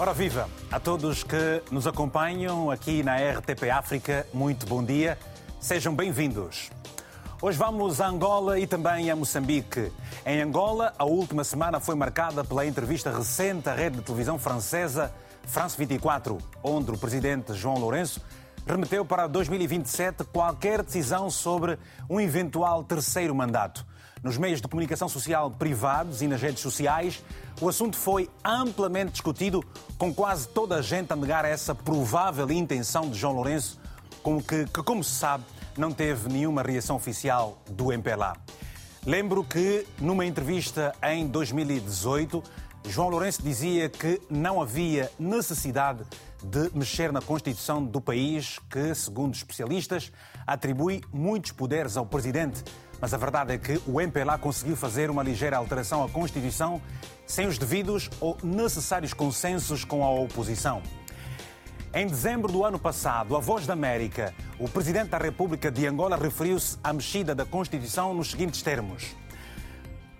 [0.00, 5.18] Ora viva a todos que nos acompanham aqui na RTP África, muito bom dia,
[5.60, 6.70] sejam bem-vindos.
[7.42, 9.92] Hoje vamos a Angola e também a Moçambique.
[10.24, 15.12] Em Angola, a última semana foi marcada pela entrevista recente à rede de televisão francesa
[15.42, 18.22] France 24, onde o presidente João Lourenço
[18.66, 23.84] remeteu para 2027 qualquer decisão sobre um eventual terceiro mandato.
[24.22, 27.24] Nos meios de comunicação social privados e nas redes sociais,
[27.58, 29.64] o assunto foi amplamente discutido,
[29.96, 33.80] com quase toda a gente a negar essa provável intenção de João Lourenço,
[34.22, 38.36] com que, que como se sabe, não teve nenhuma reação oficial do MPLA.
[39.06, 42.42] Lembro que, numa entrevista em 2018,
[42.86, 46.04] João Lourenço dizia que não havia necessidade
[46.42, 50.12] de mexer na Constituição do país, que, segundo especialistas,
[50.46, 52.62] atribui muitos poderes ao presidente.
[53.00, 56.82] Mas a verdade é que o MPLA conseguiu fazer uma ligeira alteração à Constituição
[57.26, 60.82] sem os devidos ou necessários consensos com a oposição.
[61.94, 66.16] Em dezembro do ano passado, a Voz da América, o Presidente da República de Angola
[66.16, 69.16] referiu-se à mexida da Constituição nos seguintes termos.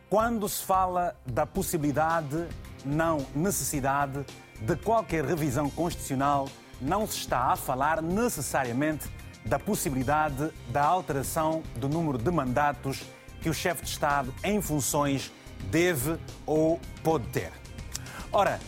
[0.09, 2.49] Quando se fala da possibilidade,
[2.85, 4.25] não necessidade,
[4.61, 6.49] de qualquer revisão constitucional,
[6.81, 9.09] não se está a falar necessariamente
[9.45, 13.03] da possibilidade da alteração do número de mandatos
[13.41, 15.33] que o chefe de Estado em funções
[15.71, 17.53] deve ou pode ter.
[18.33, 18.61] Ora,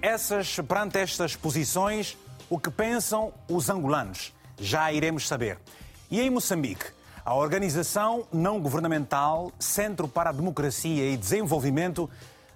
[0.00, 2.16] essas, perante estas posições,
[2.48, 4.32] o que pensam os angolanos?
[4.58, 5.58] Já iremos saber.
[6.10, 6.86] E em Moçambique,
[7.24, 12.08] a organização não governamental Centro para a Democracia e Desenvolvimento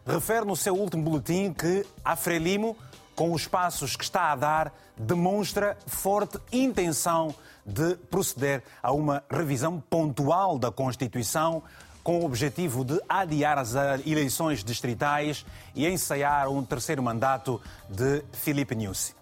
[0.06, 2.76] refere no seu último boletim que a Frelimo,
[3.20, 7.34] com os passos que está a dar, demonstra forte intenção
[7.66, 11.62] de proceder a uma revisão pontual da Constituição
[12.02, 13.74] com o objetivo de adiar as
[14.06, 15.44] eleições distritais
[15.74, 17.60] e ensaiar um terceiro mandato
[17.90, 19.14] de Filipe Nyusi.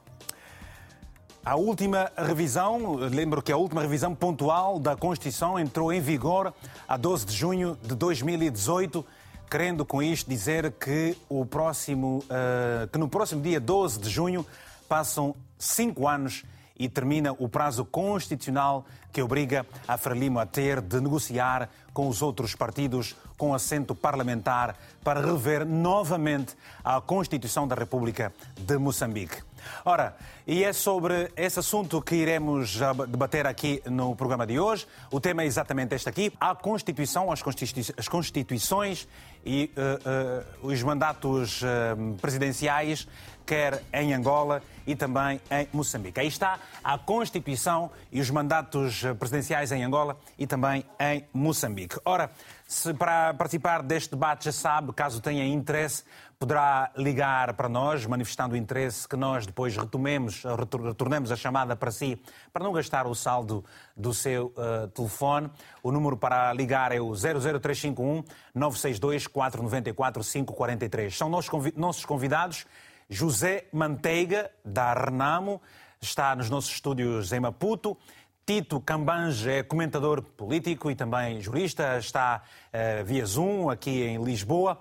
[1.44, 6.54] A última revisão, lembro que a última revisão pontual da Constituição entrou em vigor
[6.87, 9.04] a 12 de junho de 2018,
[9.48, 14.47] querendo com isto dizer que, o próximo, uh, que no próximo dia 12 de junho
[14.88, 16.44] passam cinco anos
[16.78, 22.22] e termina o prazo constitucional que obriga a Frelimo a ter de negociar com os
[22.22, 26.54] outros partidos com assento parlamentar para rever novamente
[26.84, 29.42] a Constituição da República de Moçambique.
[29.84, 30.16] Ora,
[30.47, 34.87] e é sobre esse assunto que iremos debater aqui no programa de hoje.
[35.10, 37.42] O tema é exatamente este aqui: a Constituição, as,
[37.97, 39.08] as Constituições
[39.48, 43.09] e uh, uh, os mandatos uh, presidenciais,
[43.47, 46.20] quer em Angola e também em Moçambique.
[46.20, 51.97] Aí está a Constituição e os mandatos presidenciais em Angola e também em Moçambique.
[52.04, 52.31] Ora,
[52.69, 56.05] se para participar deste debate já sabe, caso tenha interesse,
[56.39, 60.43] poderá ligar para nós, manifestando o interesse que nós depois retomemos,
[60.87, 63.65] retornemos a chamada para si, para não gastar o saldo
[63.97, 65.51] do seu uh, telefone.
[65.83, 68.23] O número para ligar é o 00351
[68.55, 71.17] 962 494 543.
[71.17, 71.31] São
[71.75, 72.67] nossos convidados
[73.09, 75.62] José Manteiga, da Renamo,
[76.00, 77.97] está nos nossos estúdios em Maputo.
[78.48, 82.42] Tito Cambange é comentador político e também jurista, está
[82.72, 84.81] uh, via Zoom aqui em Lisboa.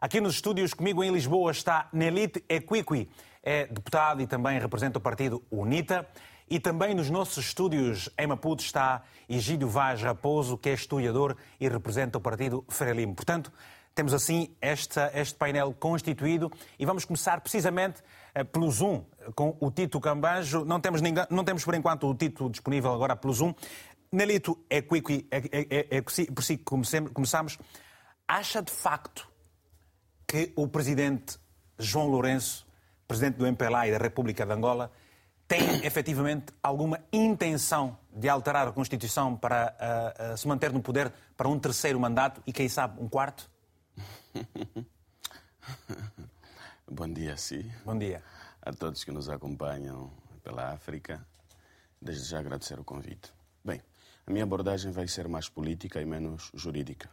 [0.00, 3.10] Aqui nos estúdios comigo em Lisboa está Nelite Equiqui,
[3.42, 6.06] é deputado e também representa o partido UNITA.
[6.48, 11.68] E também nos nossos estúdios em Maputo está Egídio Vaz Raposo, que é historiador e
[11.68, 13.16] representa o partido Frelimo.
[13.16, 13.52] Portanto,
[13.96, 19.02] temos assim esta, este painel constituído e vamos começar precisamente uh, pelo Zoom,
[19.34, 20.64] com o Tito Cambanjo.
[20.64, 23.54] Não temos, ninguém, não temos por enquanto o Tito disponível agora pelo Zoom.
[24.10, 27.58] Nelito, é, quick, é, é, é, é por si que começamos.
[28.26, 29.28] Acha de facto
[30.26, 31.38] que o presidente
[31.78, 32.66] João Lourenço,
[33.06, 34.90] presidente do MPLA e da República de Angola,
[35.46, 41.10] tem efetivamente alguma intenção de alterar a Constituição para uh, uh, se manter no poder
[41.36, 43.50] para um terceiro mandato e, quem sabe, um quarto?
[46.90, 47.70] Bom dia, sim.
[47.84, 48.22] Bom dia.
[48.68, 50.12] A todos que nos acompanham
[50.42, 51.26] pela África.
[52.02, 53.32] Desde já agradecer o convite.
[53.64, 53.80] Bem,
[54.26, 57.08] a minha abordagem vai ser mais política e menos jurídica.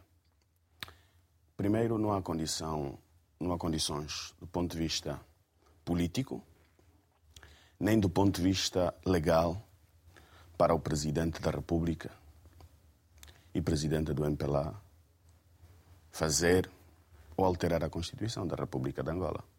[1.56, 2.98] Primeiro, não há condição,
[3.40, 5.18] não há condições do ponto de vista
[5.82, 6.44] político,
[7.80, 9.66] nem do ponto de vista legal
[10.58, 12.10] para o presidente da República
[13.54, 14.78] e presidente do MPLA
[16.10, 16.70] fazer
[17.34, 19.55] ou alterar a Constituição da República de Angola.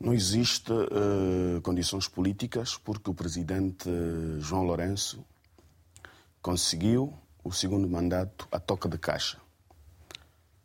[0.00, 3.86] Não existe uh, condições políticas porque o presidente
[4.38, 5.22] João Lourenço
[6.40, 7.12] conseguiu
[7.44, 9.38] o segundo mandato a toque de caixa.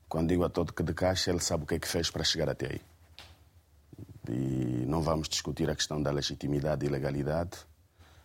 [0.08, 2.50] Quando digo a toque de caixa, ele sabe o que é que fez para chegar
[2.50, 2.82] até aí.
[4.30, 7.58] E não vamos discutir a questão da legitimidade e legalidade,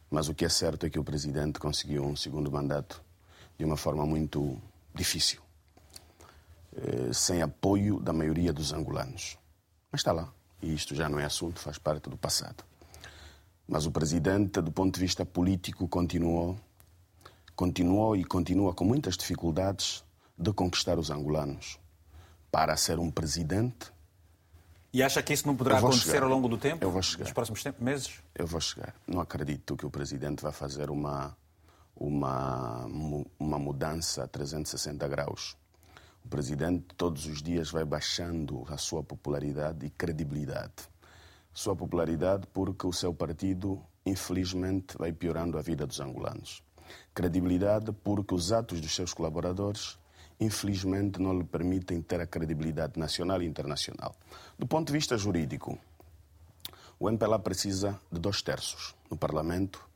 [0.09, 3.03] mas o que é certo é que o presidente conseguiu um segundo mandato
[3.59, 4.63] de uma forma muito
[4.95, 5.41] difícil,
[6.77, 9.37] eh, sem apoio da maioria dos angolanos.
[9.91, 10.33] Mas está lá.
[10.63, 12.65] E isto já não é assunto, faz parte do passado.
[13.67, 16.59] Mas o presidente, do ponto de vista político, continuou,
[17.55, 20.05] continuou e continua com muitas dificuldades
[20.37, 21.79] de conquistar os angolanos.
[22.51, 23.93] Para ser um presidente.
[24.93, 26.25] E acha que isso não poderá acontecer chegar.
[26.25, 26.85] ao longo do tempo?
[26.85, 27.25] Eu vou chegar.
[27.25, 28.21] Nos próximos tempos, meses?
[28.35, 28.93] Eu vou chegar.
[29.07, 31.37] Não acredito que o presidente vai fazer uma,
[31.95, 32.87] uma,
[33.39, 35.57] uma mudança a 360 graus.
[36.25, 40.89] O presidente todos os dias vai baixando a sua popularidade e credibilidade.
[41.53, 46.63] Sua popularidade porque o seu partido, infelizmente, vai piorando a vida dos angolanos.
[47.15, 49.99] Credibilidade porque os atos dos seus colaboradores,
[50.39, 54.15] infelizmente, não lhe permitem ter a credibilidade nacional e internacional.
[54.59, 55.79] Do ponto de vista jurídico,
[56.99, 59.89] o MPLA precisa de dois terços no Parlamento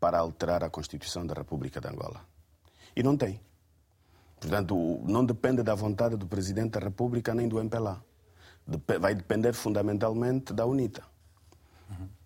[0.00, 2.24] para alterar a Constituição da República de Angola.
[2.96, 3.40] E não tem.
[4.40, 8.02] Portanto, não depende da vontade do Presidente da República nem do MPLA.
[9.00, 11.02] Vai depender fundamentalmente da UNITA,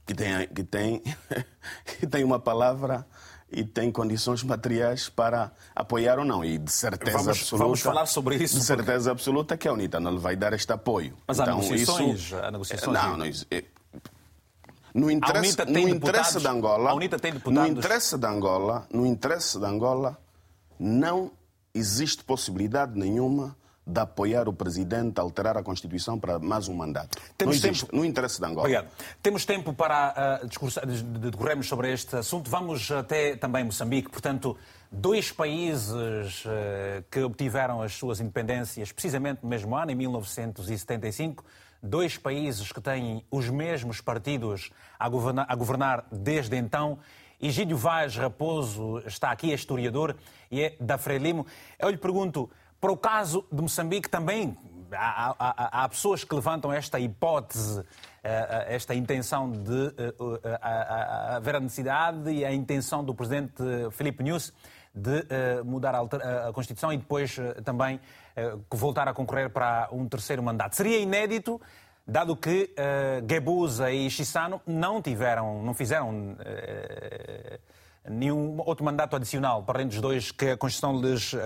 [0.04, 1.02] que tem, que tem,
[2.00, 3.06] que tem uma palavra
[3.48, 6.44] e tem condições materiais para apoiar ou não.
[6.44, 7.64] E de certeza vamos, absoluta.
[7.64, 8.58] Vamos falar sobre isso.
[8.58, 9.10] De certeza porque...
[9.10, 11.16] absoluta que a UNITA não lhe vai dar este apoio.
[11.26, 12.20] Mas então, há negociações.
[12.20, 12.36] Isso...
[12.36, 13.26] Há negociações não, não,
[14.94, 17.70] no interesse, no interesse de Angola, a UNITA tem deputados.
[17.70, 20.18] no interesse de Angola, no interesse de Angola,
[20.78, 21.30] não
[21.74, 27.18] existe possibilidade nenhuma de apoiar o presidente a alterar a Constituição para mais um mandato.
[27.36, 27.96] Temos existe, tempo...
[27.96, 28.60] no interesse de Angola.
[28.60, 28.88] Obrigado.
[29.20, 32.48] Temos tempo para uh, discursar, decorrermos sobre este assunto.
[32.48, 34.08] Vamos até também Moçambique.
[34.08, 34.56] Portanto,
[34.90, 41.44] dois países uh, que obtiveram as suas independências precisamente no mesmo ano, em 1975
[41.82, 46.98] dois países que têm os mesmos partidos a governar, a governar desde então.
[47.42, 50.14] Egídio Vaz Raposo está aqui, é historiador
[50.48, 51.44] e é da Frelimo.
[51.76, 52.48] Eu lhe pergunto,
[52.80, 54.56] para o caso de Moçambique também
[54.92, 57.80] há, há, há pessoas que levantam esta hipótese,
[58.22, 60.58] eh, eh, esta intenção de eh,
[61.32, 63.60] haver a necessidade e a intenção do presidente
[63.90, 64.52] Filipe Nunes
[64.94, 65.24] de
[65.64, 67.98] mudar a Constituição e depois também
[68.70, 70.76] voltar a concorrer para um terceiro mandato.
[70.76, 71.58] Seria inédito,
[72.06, 79.62] dado que uh, Gebuza e Chissano não tiveram, não fizeram uh, nenhum outro mandato adicional,
[79.62, 81.38] para além dos dois que a Constituição lhes uh,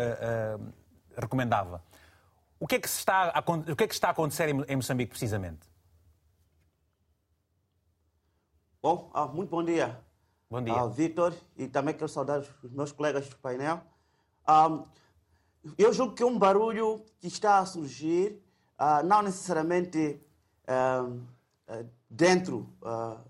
[1.16, 1.82] recomendava.
[2.58, 5.10] O que, é que está a, o que é que está a acontecer em Moçambique,
[5.10, 5.68] precisamente?
[8.82, 10.00] Bom, ah, muito bom dia.
[10.48, 10.74] Bom dia.
[10.74, 13.82] Ah, Vitor, e também quero saudar os meus colegas do painel.
[14.46, 14.84] Ah,
[15.76, 18.40] eu julgo que um barulho que está a surgir,
[18.78, 20.20] uh, não necessariamente uh, uh,
[22.08, 22.68] dentro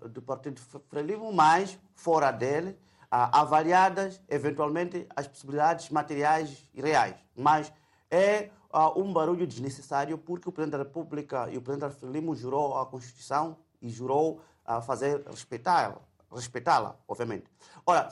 [0.09, 2.77] do Partido Frelimo, mas fora dele,
[3.09, 7.15] avaliadas eventualmente as possibilidades materiais e reais.
[7.35, 7.71] Mas
[8.09, 8.49] é
[8.95, 13.57] um barulho desnecessário porque o Presidente da República e o Presidente Frelimo jurou a Constituição
[13.81, 15.97] e jurou a fazer respeitá-la,
[16.31, 17.45] respeitá-la, obviamente.
[17.85, 18.09] Ora,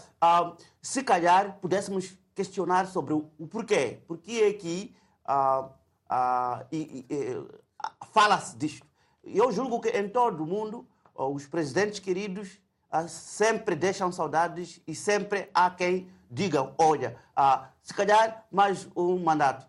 [0.81, 4.01] se calhar pudéssemos questionar sobre o, porquê.
[4.07, 4.95] Porquê é que
[5.27, 5.69] uh,
[8.11, 8.85] fala-se disto?
[9.25, 12.59] Eu julgo que em todo o mundo os presidentes queridos
[13.07, 17.17] sempre deixam saudades e sempre há quem diga, olha,
[17.81, 19.65] se calhar mais um mandato.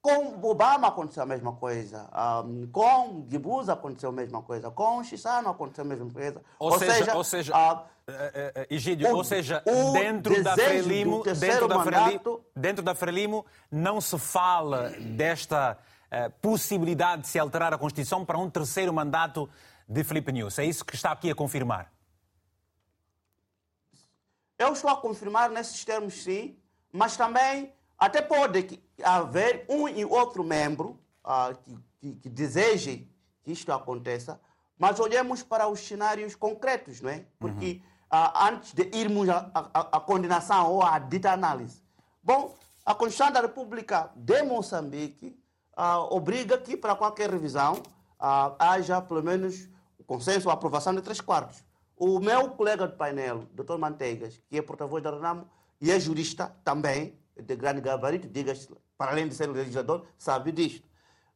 [0.00, 2.08] Com Obama aconteceu a mesma coisa.
[2.46, 4.70] Um, com Gibuza aconteceu a mesma coisa.
[4.70, 6.40] Com Chissano aconteceu a mesma coisa.
[6.60, 12.40] Ou, ou seja, ou seja uh, Egídio, ou seja, dentro da Frelimo, dentro da, Frelimo,
[12.54, 15.76] dentro da Frelimo não se fala desta
[16.40, 19.48] possibilidade de se alterar a Constituição para um terceiro mandato
[19.88, 20.58] de Felipe News.
[20.58, 21.92] É isso que está aqui a confirmar?
[24.58, 26.56] Eu estou a confirmar nesses termos, sim,
[26.92, 33.08] mas também até pode haver um e outro membro uh, que, que, que, deseje
[33.42, 34.40] que isto aconteça,
[34.78, 37.26] mas olhemos para os cenários concretos, não é?
[37.38, 37.82] Porque
[38.12, 38.18] uhum.
[38.18, 41.82] uh, antes de irmos à condenação ou à dita análise,
[42.22, 45.38] bom, a Constituição da República de Moçambique
[45.76, 47.82] uh, obriga que para qualquer revisão
[48.58, 49.68] haja pelo menos
[49.98, 51.62] o consenso, a aprovação de três quartos.
[51.96, 53.76] O meu colega de painel, Dr.
[53.78, 55.46] Manteigas, que é porta-voz da RENAMO
[55.80, 60.86] e é jurista também, de grande gabarito, diga-se, para além de ser legislador, sabe disto.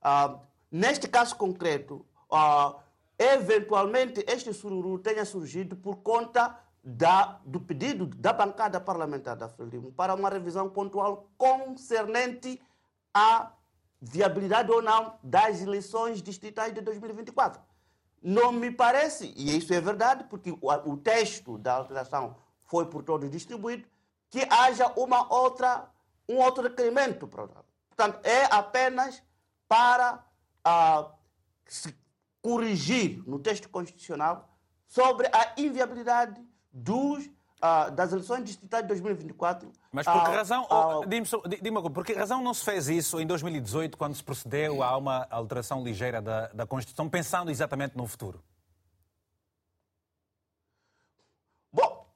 [0.03, 0.39] Uh,
[0.71, 2.81] neste caso concreto, uh,
[3.19, 9.93] eventualmente este sururu tenha surgido por conta da, do pedido da bancada parlamentar da Frelimo
[9.93, 12.61] para uma revisão pontual concernente
[13.13, 13.53] à
[14.01, 17.61] viabilidade ou não das eleições distritais de 2024.
[18.23, 23.31] não me parece, e isso é verdade, porque o, texto da alteração foi por todos
[23.31, 23.89] distribuído,
[24.29, 25.89] que haja uma outra,
[26.29, 27.27] um outro requerimento.
[27.27, 29.23] Portanto, é apenas
[29.67, 30.23] para
[30.67, 31.11] uh,
[31.67, 31.95] se
[32.43, 34.51] corrigir no texto constitucional
[34.87, 36.43] sobre a inviabilidade
[36.73, 37.29] dos,
[37.61, 39.71] uh, das eleições distritais de 2024.
[39.93, 43.97] Mas por que razão, uh, dime, por que razão não se fez isso em 2018,
[43.97, 48.43] quando se procedeu a uma alteração ligeira da, da Constituição, pensando exatamente no futuro?
[51.73, 52.07] Bom,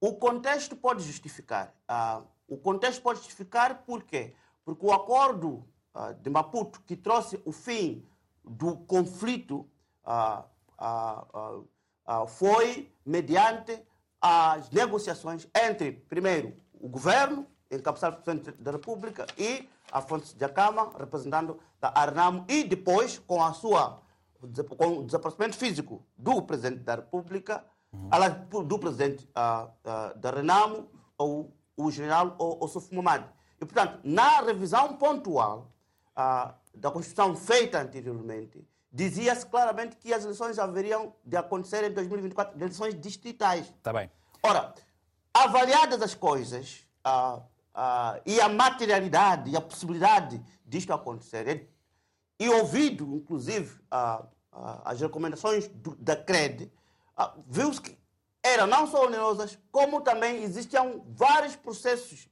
[0.00, 1.74] o contexto pode justificar.
[1.88, 4.34] Uh, o contexto pode justificar por quê?
[4.64, 8.06] Porque o acordo uh, de Maputo, que trouxe o fim
[8.44, 9.68] do conflito,
[12.28, 13.82] foi mediante
[14.20, 20.90] as negociações entre, primeiro, o governo, encabeçado pelo Presidente da República, e Afonso de Acama,
[20.98, 24.02] representando da Arnamo, e depois, com a sua
[24.78, 27.62] com o desaparecimento físico do Presidente da República,
[27.92, 28.64] uhum.
[28.64, 30.88] do Presidente uh, uh, da Renamo,
[31.18, 33.24] ou o general Osuf Momad.
[33.60, 35.70] E, portanto, na revisão pontual
[36.16, 42.58] uh, da Constituição feita anteriormente, dizia-se claramente que as eleições haveriam de acontecer em 2024,
[42.58, 43.66] eleições distritais.
[43.68, 44.10] Está bem.
[44.42, 44.74] Ora,
[45.32, 51.68] avaliadas as coisas uh, uh, e a materialidade e a possibilidade disto acontecer,
[52.38, 54.26] e ouvido, inclusive, uh,
[54.84, 56.72] as recomendações do, da CRED,
[57.46, 57.98] viu-se que
[58.42, 62.28] eram não só onerosas, como também existiam vários processos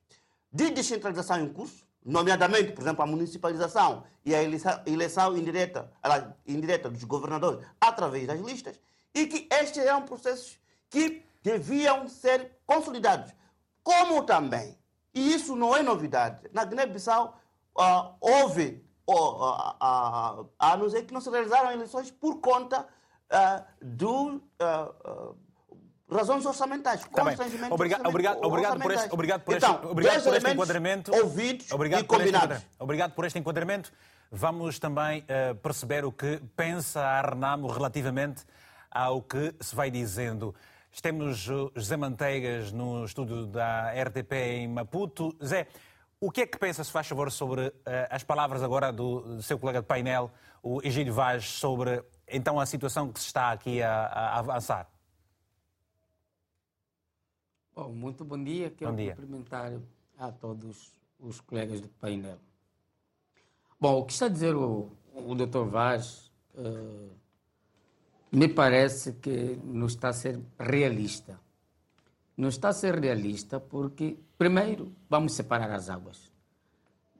[0.51, 5.93] de descentralização em curso, nomeadamente, por exemplo, a municipalização e a eleição indireta,
[6.47, 8.81] indireta dos governadores através das listas,
[9.15, 13.35] e que estes eram processos que deviam ser consolidados.
[13.83, 14.77] Como também,
[15.15, 17.39] e isso não é novidade, na Guiné-Bissau
[17.77, 22.89] uh, houve, uh, uh, a não ser que não se realizaram eleições por conta
[23.83, 24.41] do
[26.11, 27.23] razões orçamentais, tá
[27.71, 31.15] obrigado, obrigado, obrigado por este, obrigado por este, então, obrigado por este enquadramento.
[31.15, 32.57] Ouvidos obrigado e combinados.
[32.57, 33.93] Este, obrigado por este enquadramento.
[34.31, 38.45] Vamos também uh, perceber o que pensa a Renamo relativamente
[38.91, 40.55] ao que se vai dizendo.
[41.01, 45.37] Temos José Manteigas no estúdio da RTP em Maputo.
[45.45, 45.69] Zé,
[46.21, 47.75] o que é que pensa, se faz favor, sobre uh,
[48.11, 50.31] as palavras agora do, do, seu colega de painel,
[50.63, 54.89] o Egílio Vaz, sobre então a situação que se está aqui a, a avançar?
[57.79, 58.71] Bom, muito bom dia.
[58.71, 59.15] Quero bom dia.
[59.15, 59.73] cumprimentar
[60.19, 62.37] a todos os colegas do painel.
[63.81, 65.63] Bom, o que está a dizer o, o Dr.
[65.63, 67.09] Vaz uh,
[68.33, 71.39] me parece que não está a ser realista.
[72.37, 76.33] Não está a ser realista porque, primeiro, vamos separar as águas.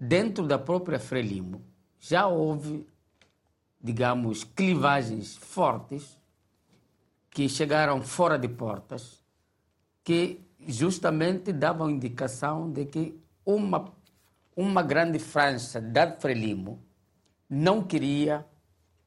[0.01, 1.63] Dentro da própria Frelimo
[2.01, 2.85] já houve,
[3.81, 6.19] digamos, clivagens fortes
[7.31, 9.23] que chegaram fora de portas,
[10.03, 13.93] que justamente davam indicação de que uma,
[14.55, 16.79] uma grande França da Frelimo
[17.49, 18.47] não queria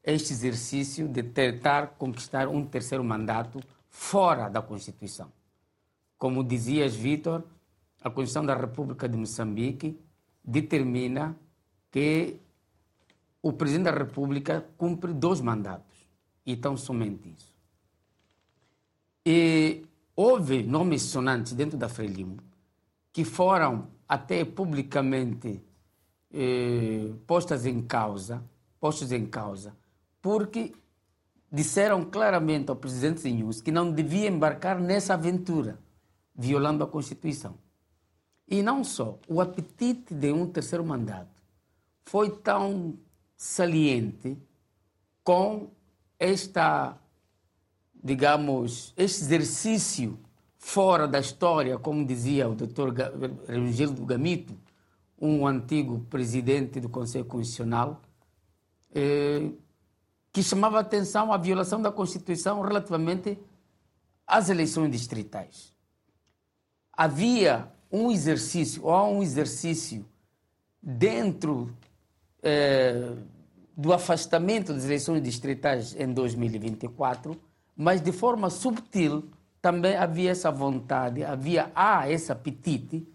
[0.02, 5.30] este exercício de tentar conquistar um terceiro mandato fora da Constituição.
[6.18, 7.44] Como dizias, Vitor,
[8.02, 9.96] a Constituição da República de Moçambique
[10.44, 11.36] determina
[11.90, 12.40] que
[13.40, 15.92] o Presidente da República cumpre dois mandatos,
[16.44, 17.52] e tão somente isso.
[19.24, 22.38] E houve nomes sonantes dentro da Frelimo
[23.12, 25.62] que foram até publicamente
[26.32, 28.42] eh, postas em causa,
[28.80, 29.76] postos em causa,
[30.20, 30.72] porque
[31.50, 35.78] disseram claramente ao presidente Zinhus que não devia embarcar nessa aventura,
[36.34, 37.54] violando a Constituição.
[38.48, 41.42] E não só, o apetite de um terceiro mandato
[42.04, 42.98] foi tão
[43.36, 44.36] saliente
[45.22, 45.70] com
[46.18, 46.98] esta
[48.02, 50.18] digamos, este exercício
[50.58, 52.90] fora da história, como dizia o Dr.
[53.46, 54.54] Regildo Gamito,
[55.20, 58.00] um antigo presidente do Conselho Constitucional,
[58.94, 59.50] eh,
[60.32, 63.38] que chamava atenção à violação da Constituição relativamente
[64.26, 65.72] às eleições distritais.
[66.92, 70.04] Havia um exercício, ou há um exercício
[70.82, 71.72] dentro
[72.42, 73.14] eh,
[73.76, 77.40] do afastamento das eleições distritais em 2024
[77.76, 79.24] mas de forma subtil
[79.60, 83.06] também havia essa vontade, havia há esse apetite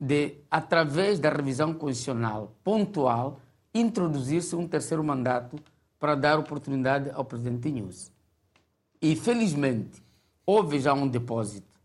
[0.00, 3.38] de, através da revisão constitucional pontual,
[3.74, 5.56] introduzir-se um terceiro mandato
[5.98, 8.10] para dar oportunidade ao presidente Inhus.
[9.00, 10.02] E, felizmente,
[10.46, 11.78] houve já um depósito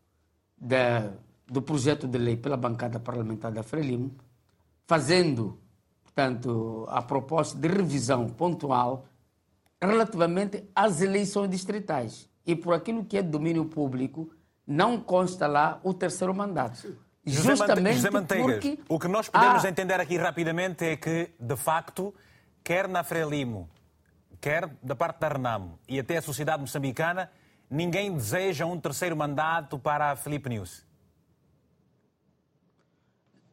[0.57, 0.75] de,
[1.45, 4.15] do projeto de lei pela bancada parlamentar da Frelimo,
[4.87, 5.59] fazendo,
[6.03, 9.05] portanto, a proposta de revisão pontual
[9.81, 12.29] relativamente às eleições distritais.
[12.45, 14.29] E por aquilo que é domínio público,
[14.65, 16.75] não consta lá o terceiro mandato.
[17.25, 20.95] José Mante- Justamente José Manteigas, porque o que nós podemos há- entender aqui rapidamente é
[20.95, 22.13] que, de facto,
[22.63, 23.67] quer na Frelimo,
[24.39, 27.31] quer da parte da Renamo e até a sociedade moçambicana,
[27.67, 30.85] ninguém deseja um terceiro mandato para a Felipe News.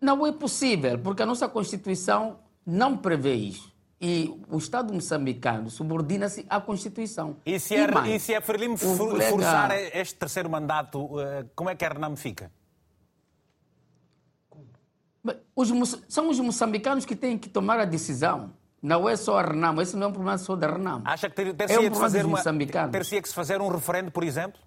[0.00, 3.71] Não é possível, porque a nossa Constituição não prevê isso.
[4.04, 7.36] E o Estado moçambicano subordina-se à Constituição.
[7.46, 11.70] E se é, mais, e se é Frelimo colega- forçar este terceiro mandato, eh, como
[11.70, 12.50] é que a Renamo fica?
[15.22, 15.68] Bem, os
[16.08, 18.52] são os moçambicanos que têm que tomar a decisão.
[18.82, 21.02] Não é só a Renamo, esse não é um problema só da Renamo.
[21.06, 24.10] Acha que ter, ter é um que fazer uma, ter que se fazer um referendo,
[24.10, 24.60] por exemplo?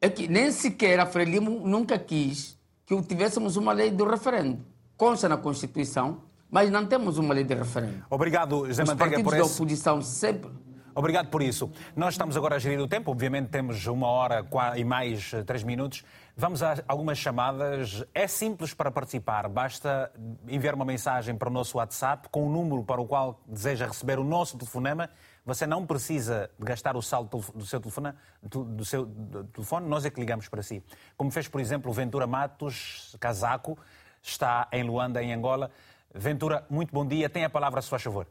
[0.00, 4.64] É que nem sequer a Frelimo nunca quis que tivéssemos uma lei do referendo.
[4.96, 8.04] Consta na Constituição, mas não temos uma lei de referendo.
[8.08, 9.54] Obrigado, José Os Manteiga, partidos por da esse...
[9.54, 10.50] oposição sempre
[10.94, 11.70] Obrigado por isso.
[11.96, 15.62] Nós estamos agora a gerir o tempo, obviamente temos uma hora e mais eh, três
[15.62, 16.04] minutos.
[16.36, 18.04] Vamos a algumas chamadas.
[18.14, 20.12] É simples para participar, basta
[20.46, 24.18] enviar uma mensagem para o nosso WhatsApp com o número para o qual deseja receber
[24.18, 25.08] o nosso telefonema.
[25.46, 29.06] Você não precisa gastar o saldo do seu telefone, do seu
[29.52, 30.82] telefone, nós é que ligamos para si.
[31.16, 33.78] Como fez, por exemplo, o Ventura Matos Casaco,
[34.22, 35.70] está em Luanda, em Angola.
[36.14, 37.28] Ventura, muito bom dia.
[37.28, 38.26] Tem a palavra, se faz favor.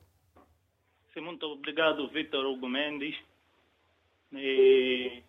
[1.14, 3.16] Sim, muito obrigado, Vitor Hugo Mendes.
[4.34, 5.24] E...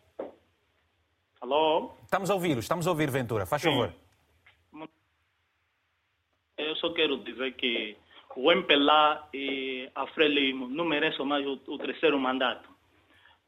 [1.41, 1.93] Alô?
[2.05, 3.47] Estamos a ouvir, estamos a ouvir, Ventura.
[3.47, 3.93] Faz favor.
[6.57, 7.97] Eu só quero dizer que
[8.37, 12.69] o MPLA e a Frelimo não merecem mais o, o terceiro mandato.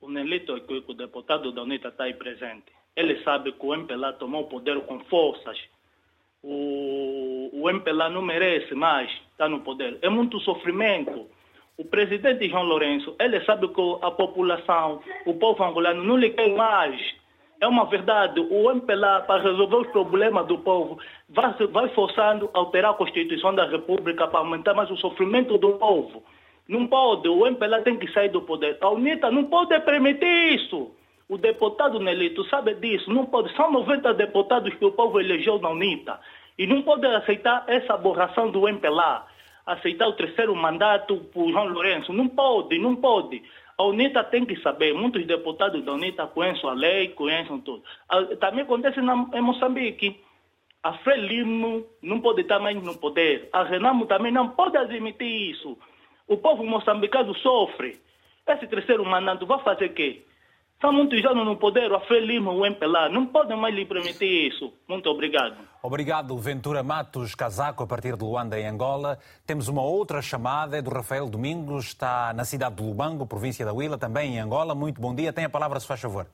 [0.00, 2.72] O Nelito Equico, o deputado da UNITA, está aí presente.
[2.96, 5.58] Ele sabe que o MPLA tomou o poder com forças.
[6.46, 9.98] O, o MPLA não merece mais estar no poder.
[10.02, 11.26] É muito sofrimento.
[11.78, 16.54] O presidente João Lourenço, ele sabe que a população, o povo angolano não lhe quer
[16.54, 17.00] mais.
[17.60, 18.40] É uma verdade.
[18.40, 20.98] O MPLA, para resolver os problemas do povo,
[21.30, 25.72] vai, vai forçando a alterar a Constituição da República para aumentar mais o sofrimento do
[25.72, 26.22] povo.
[26.68, 27.26] Não pode.
[27.26, 28.76] O MPLA tem que sair do poder.
[28.82, 30.90] A UNITA não pode permitir isso.
[31.28, 33.12] O deputado Nelito sabe disso.
[33.12, 33.54] Não pode.
[33.56, 36.20] São 90 deputados que o povo elegeu na UNITA.
[36.58, 39.26] E não pode aceitar essa aborração do MPLA.
[39.66, 42.12] Aceitar o terceiro mandato por João Lourenço.
[42.12, 43.42] Não pode, não pode.
[43.76, 44.92] A UNITA tem que saber.
[44.92, 47.82] Muitos deputados da UNITA conhecem a lei, conhecem tudo.
[48.08, 50.20] Ah, Também acontece na, em Moçambique.
[50.82, 53.48] A Frelimo não pode estar mais no poder.
[53.50, 55.78] A Renamo também não pode admitir isso.
[56.28, 57.98] O povo moçambicano sofre.
[58.46, 60.22] Esse terceiro mandato vai fazer o quê?
[60.80, 63.08] São muitos anos no poder, a Frelimo, o MPLA.
[63.08, 64.72] Não podem mais lhe permitir isso.
[64.86, 65.56] Muito obrigado.
[65.82, 69.18] Obrigado, Ventura Matos Casaco, a partir de Luanda, em Angola.
[69.46, 73.72] Temos uma outra chamada, é do Rafael Domingos, está na cidade de Lubango, província da
[73.72, 74.74] Huila, também em Angola.
[74.74, 75.32] Muito bom dia.
[75.32, 76.26] Tem a palavra, se faz favor.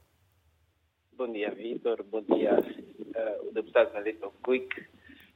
[1.16, 2.02] Bom dia, Vitor.
[2.10, 2.58] Bom dia,
[3.14, 4.68] eh, o deputado Nelito Quick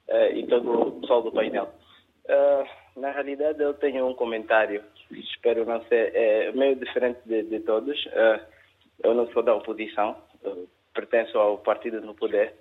[0.08, 1.68] eh, e todo o pessoal do painel.
[2.26, 2.64] Eh,
[2.96, 7.96] na realidade, eu tenho um comentário, espero não ser é, meio diferente de, de todos.
[8.12, 8.40] Eh,
[9.02, 10.16] eu não sou da oposição,
[10.94, 12.54] pertenço ao partido no poder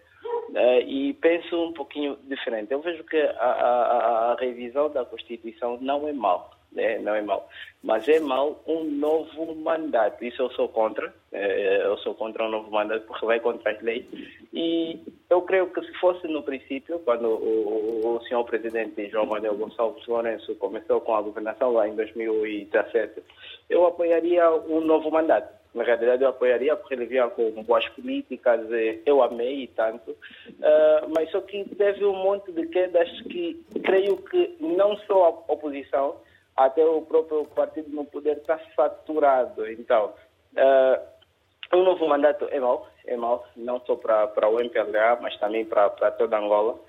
[0.56, 2.72] eh, e penso um pouquinho diferente.
[2.72, 3.98] Eu vejo que a, a-
[4.32, 6.98] a- a revisão da Constituição não é mal, né?
[7.00, 7.48] não é mal,
[7.84, 10.24] mas é mal um novo mandato.
[10.24, 11.14] Isso eu sou contra.
[11.32, 14.06] eh, Eu sou contra um novo mandato porque vai contra as leis.
[14.54, 19.26] E eu creio que se fosse no princípio, quando o, o, o senhor presidente João
[19.28, 23.22] Manuel Gonçalves Lourenço começou com a governação lá em 2017,
[23.70, 25.63] eu apoiaria um novo mandato.
[25.74, 28.62] Na realidade, eu apoiaria porque ele vinha com boas políticas,
[29.06, 30.16] eu amei tanto.
[30.62, 35.54] Ah, mas só que teve um monte de quedas que creio que não só a
[35.54, 36.18] oposição,
[36.56, 39.68] até o próprio partido no poder está saturado.
[39.72, 40.14] Então,
[41.74, 45.90] um novo mandato é mau, é mau, não só para, o MPLA, mas também para,
[46.12, 46.80] toda Angola.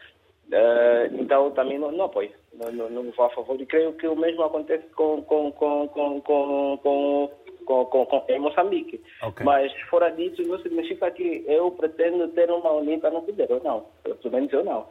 [0.52, 3.58] Eh, então, também não, não apoio, não, não, não vou a favor.
[3.60, 7.30] E creio que o mesmo acontece com, com, com, com, com, com,
[7.64, 9.02] com, com, com- em Moçambique.
[9.22, 9.44] Ok.
[9.44, 13.86] Mas, fora disso, não significa que eu pretendo ter uma UNITA no poder, ou não.
[14.04, 14.86] Eu, pelo menos eu não.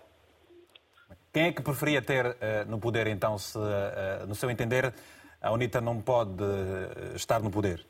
[1.34, 4.94] Quem é que preferia ter eh, no poder, então, se, eh, no seu entender,
[5.42, 7.84] a UNITA não pode eh, estar no poder?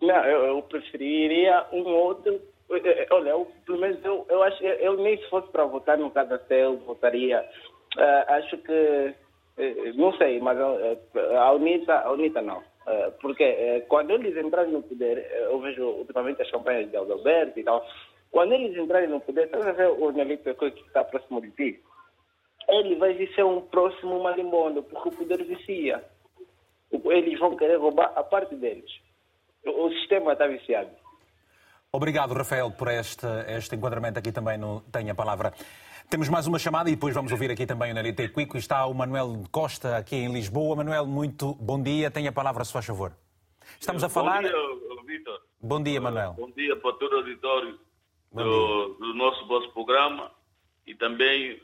[0.00, 2.40] Não, eu, eu preferiria um outro.
[3.10, 6.10] Olha, eu, pelo menos eu, eu acho eu, eu nem se fosse para votar no
[6.10, 7.44] Cadastel, votaria.
[7.98, 9.14] eh, acho que.
[9.96, 12.62] não sei, mas a UNITA, a UNITA não.
[12.88, 16.96] Eh, porque eh, quando eles entrarem no poder, eh, eu vejo ultimamente as campanhas de
[16.96, 17.86] Alberto e tal.
[18.30, 21.82] Quando eles entrarem no poder, estás a ver o Nelito que está próximo de ti?
[22.66, 26.02] Ele vai ser um próximo marimbondo, porque o poder vicia.
[26.90, 28.90] eles vão querer roubar a parte deles.
[29.66, 30.90] O, sistema está viciado.
[31.92, 35.52] Obrigado, Rafael, por este, este enquadramento aqui também no Tenha a Palavra.
[36.10, 38.56] Temos mais uma chamada e depois vamos ouvir aqui também o Nelite Quico.
[38.56, 40.74] Está o Manuel Costa aqui em Lisboa.
[40.74, 42.10] Manuel, muito bom dia.
[42.10, 43.12] Tenha a palavra, se faz favor.
[43.78, 44.40] Estamos a falar.
[44.42, 45.40] Bom dia, Vitor.
[45.60, 46.32] Bom dia, Manuel.
[46.32, 47.78] Bom dia para todo o auditório
[48.32, 50.32] do, do, nosso vosso programa
[50.86, 51.60] e também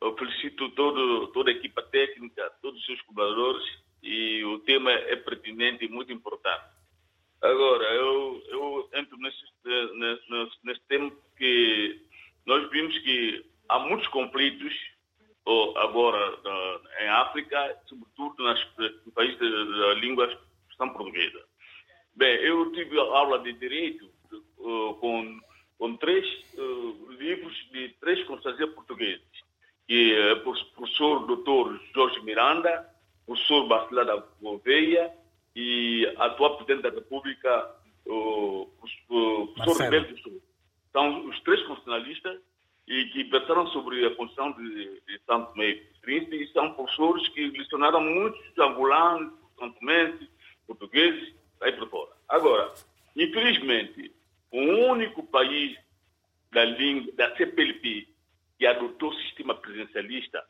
[0.00, 3.64] eu felicito todo, toda a equipa técnica, todos os seus colaboradores
[4.02, 6.64] e o tema é pertinente e muito importante.
[7.42, 12.00] Agora, eu, eu entro nesse, nesse, nesse tema que
[12.46, 14.74] nós vimos que há muitos conflitos
[15.76, 16.38] agora
[17.00, 21.44] em África, sobretudo nas, nos países da língua expressão portuguesa.
[22.14, 24.10] Bem, eu tive aula de direito
[24.58, 25.40] uh, com,
[25.78, 26.24] com três
[26.54, 29.26] uh, livros de três conselheiros portugueses,
[29.86, 32.88] que é o professor doutor Jorge Miranda,
[33.26, 35.12] professor Bacelar da Gouveia
[35.56, 37.74] e atual presidente da República,
[38.06, 38.68] o,
[39.08, 40.42] o professor Ribeiro Sul.
[40.92, 42.40] São os três constitucionalistas
[42.86, 45.52] e que pensaram sobre a Constituição de, de Santo
[46.02, 50.28] Príncipe e são professores que lecionaram muitos angolanos, santomenses,
[50.66, 52.12] portugueses, aí por fora.
[52.28, 52.74] Agora,
[53.16, 54.12] infelizmente,
[54.50, 55.76] o único país
[56.52, 58.08] da língua, da CPLP
[58.58, 60.44] que adotou o sistema presidencialista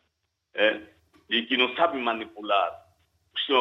[0.55, 0.81] é,
[1.31, 2.85] e que não sabe manipular
[3.35, 3.61] o sistema,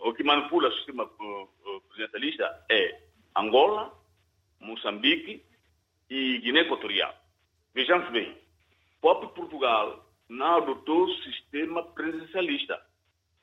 [0.00, 1.08] o que manipula o sistema
[1.88, 3.00] presidencialista é
[3.36, 3.92] Angola,
[4.60, 5.42] Moçambique
[6.10, 7.23] e Guiné Equatorial.
[7.74, 8.36] Vejamos bem,
[9.00, 12.80] próprio Portugal não adotou o sistema presidencialista,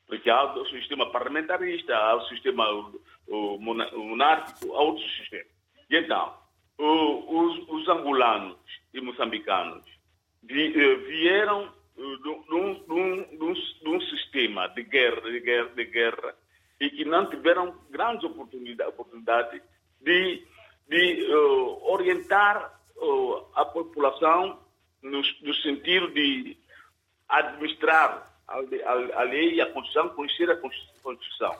[0.07, 2.65] porque há o sistema parlamentarista, há o sistema
[3.27, 5.47] monárquico, há outros sistemas.
[5.89, 6.33] E então,
[6.77, 8.57] os, os angolanos
[8.93, 9.85] e moçambicanos
[10.49, 16.35] eh, vieram de um, sistema de guerra, de guerra, de guerra,
[16.79, 19.61] e que não tiveram grandes oportunidades, oportunidade
[20.01, 20.43] de,
[20.87, 22.80] de uh, orientar
[23.55, 24.59] a população
[25.01, 26.57] no, no, sentido de
[27.27, 31.55] administrar a, lei e a Constituição, conhecer a Constituição.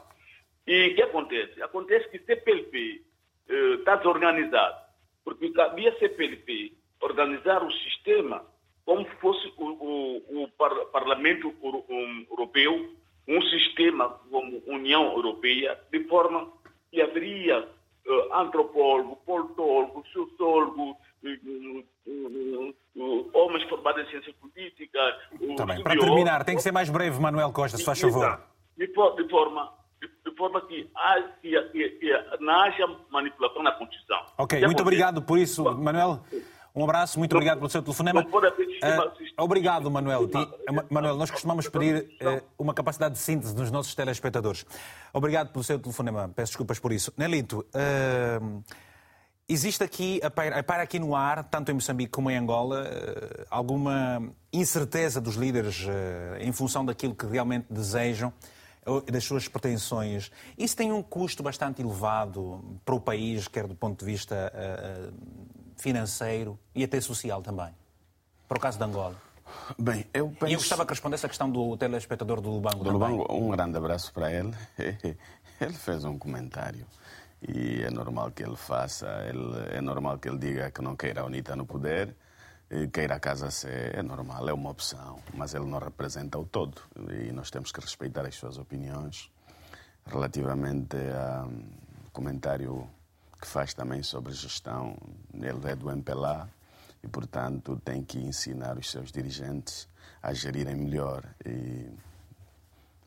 [0.67, 1.61] E o que acontece?
[1.63, 3.01] Acontece que CPLP
[3.79, 4.77] está desorganizado,
[5.23, 8.45] porque cabia CPLP organizar o sistema
[8.85, 11.53] como fosse o, o, o par, Parlamento
[12.29, 12.93] Europeu,
[13.27, 16.51] um sistema como União Europeia, de forma
[16.91, 17.67] que haveria
[18.33, 20.97] antropólogo, politólogo, sociólogo,
[23.33, 24.99] homens formados em ciência política.
[25.57, 25.83] Tá bem.
[25.83, 28.41] Para terminar, tem que ser mais breve, Manuel Costa, se faz favor.
[28.77, 28.93] De, de
[29.29, 34.25] forma, de, forma que, há, que, que, que não haja manipulação na Constituição.
[34.37, 36.21] Ok, muito obrigado por isso, Manuel.
[36.73, 38.21] Um abraço, muito obrigado pelo seu telefonema.
[38.21, 40.29] Uh, obrigado, Manuel.
[40.89, 44.65] Manuel, nós costumamos pedir uh, uma capacidade de síntese dos nossos telespectadores.
[45.13, 46.29] Obrigado pelo seu telefonema.
[46.33, 47.13] Peço desculpas por isso.
[47.17, 48.63] Nelito, uh,
[49.49, 50.21] Existe aqui,
[50.65, 52.89] para aqui no ar, tanto em Moçambique como em Angola,
[53.49, 55.85] alguma incerteza dos líderes
[56.39, 58.31] em função daquilo que realmente desejam,
[59.11, 60.31] das suas pretensões.
[60.57, 65.09] Isso tem um custo bastante elevado para o país, quer do ponto de vista eh,
[65.81, 67.73] financeiro e até social também.
[68.47, 69.15] Para o caso de Angola.
[69.77, 70.51] Bem, eu penso...
[70.51, 72.83] E eu gostava que respondesse a questão do telespectador do Lubango.
[72.83, 74.53] Do Lubango, um grande abraço para ele.
[75.59, 76.87] Ele fez um comentário
[77.47, 81.21] e é normal que ele faça, ele, é normal que ele diga que não queira
[81.21, 82.15] a UNITA no poder,
[82.91, 86.81] queira a Casa C, é normal, é uma opção, mas ele não representa o todo
[87.11, 89.31] e nós temos que respeitar as suas opiniões
[90.07, 91.51] relativamente ao
[92.11, 92.89] comentário
[93.41, 94.95] que faz também sobre gestão.
[95.33, 96.47] Ele é do MPLA
[97.03, 99.89] e, portanto, tem que ensinar os seus dirigentes
[100.21, 101.25] a gerirem melhor.
[101.43, 101.89] E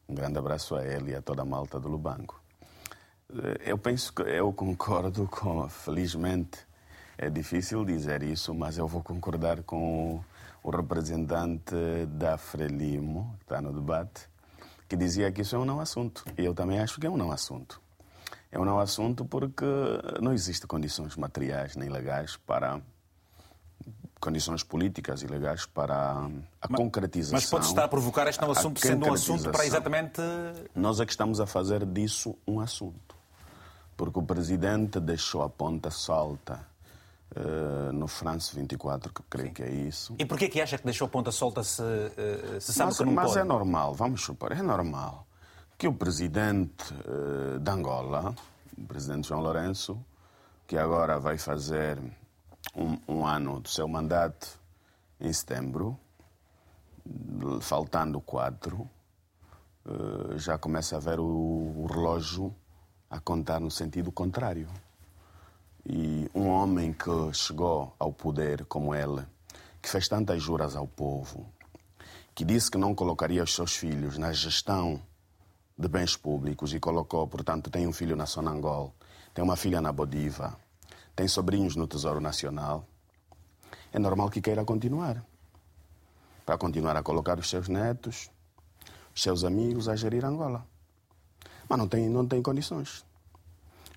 [0.09, 2.35] um grande abraço a ele e a toda a malta do Lubango.
[3.33, 6.59] Eh, eu penso que eu concordo com, felizmente,
[7.17, 10.23] é difícil dizer isso, mas eu vou concordar com
[10.65, 11.77] o representante
[12.09, 14.29] da Frelimo, que está no debate,
[14.89, 16.25] que dizia que isso é um não assunto.
[16.37, 17.84] E eu também acho que é um não assunto.
[18.55, 19.65] É um não assunto porque
[20.23, 22.81] não existem condições materiais nem legais para
[24.21, 26.13] condições políticas e legais para
[26.63, 27.35] a mas, concretização.
[27.35, 30.21] Mas pode estar a provocar este não assunto sendo um assunto para exatamente.
[30.73, 33.17] Nós é que estamos a fazer disso um assunto
[33.97, 36.65] porque o presidente deixou a ponta solta
[37.37, 39.55] uh, no France 24, que creio Sim.
[39.55, 40.15] que é isso.
[40.17, 43.05] E porquê que acha que deixou a ponta solta se, uh, se sabe mas, que
[43.05, 43.39] não mas pode?
[43.41, 45.27] é normal, vamos supor, é normal
[45.77, 48.35] que o presidente uh, de Angola,
[48.79, 49.99] o presidente João Lourenço,
[50.67, 51.99] que agora vai fazer
[52.75, 54.59] um, um ano do seu mandato
[55.21, 55.99] em setembro,
[57.61, 58.89] faltando quatro,
[59.85, 62.55] uh, já começa a ver o, o relógio
[63.11, 64.69] a contar no sentido contrário.
[65.85, 69.23] E um homem que chegou ao poder como ele,
[69.83, 71.47] que fez tantas juras ao povo,
[72.35, 75.03] que disse que não colocaria os seus filhos na gestão
[75.77, 78.95] de bens públicos e colocou, portanto, tem um filho na Sonangol,
[79.33, 80.57] tem uma filha na Bodiva,
[81.17, 82.87] tem sobrinhos no Tesouro Nacional,
[83.93, 85.25] é normal que queira continuar.
[86.47, 88.31] Para continuar a colocar os seus netos,
[89.15, 90.67] os seus amigos a gerir Angola.
[91.69, 93.05] Mas não tem, não tem condições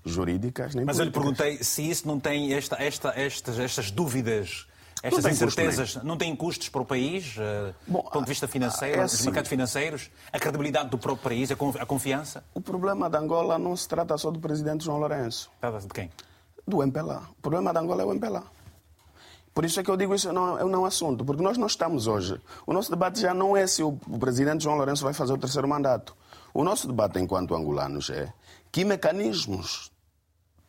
[0.05, 0.99] jurídicas nem Mas políticas.
[0.99, 4.67] eu lhe perguntei se isso não tem esta, esta, estas, estas dúvidas,
[5.07, 8.47] estas não incertezas, não tem custos para o país, uh, Bom, do ponto de vista
[8.47, 12.43] financeiro, é assim, dos mercados financeiros, a credibilidade do próprio país, a confiança?
[12.53, 15.49] O problema da Angola não se trata só do presidente João Lourenço.
[15.59, 16.11] Trata de quem?
[16.67, 17.23] Do MPLA.
[17.37, 18.43] O problema da Angola é o MPLA.
[19.57, 22.05] Por isso é que eu digo isso não, é um assunto, porque nós não estamos
[22.05, 22.39] hoje.
[22.65, 25.67] O nosso debate já não é se o presidente João Lourenço vai fazer o terceiro
[25.67, 26.15] mandato.
[26.53, 28.31] O nosso debate enquanto angolanos é
[28.71, 29.91] que mecanismos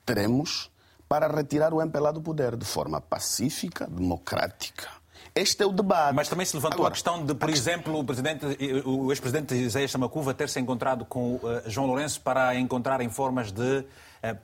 [0.06, 0.70] teremos
[1.08, 4.88] para retirar o MPLA do poder de forma pacífica, democrática.
[5.34, 6.14] Este é o debate.
[6.14, 8.44] Mas também se levantou Agora, a questão de, por exemplo, o, presidente,
[8.84, 13.78] o ex-presidente Isaías Samacuva ter se encontrado com uh, João Lourenço para encontrarem formas de
[13.80, 13.84] uh,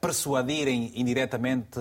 [0.00, 1.78] persuadirem indiretamente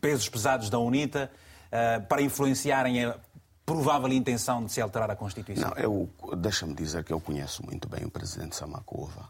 [0.00, 1.30] pesos pesados da UNITA
[1.66, 3.16] uh, para influenciarem a
[3.64, 5.70] provável intenção de se alterar a Constituição?
[5.70, 9.28] Não, eu, deixa-me dizer que eu conheço muito bem o presidente Samacuva.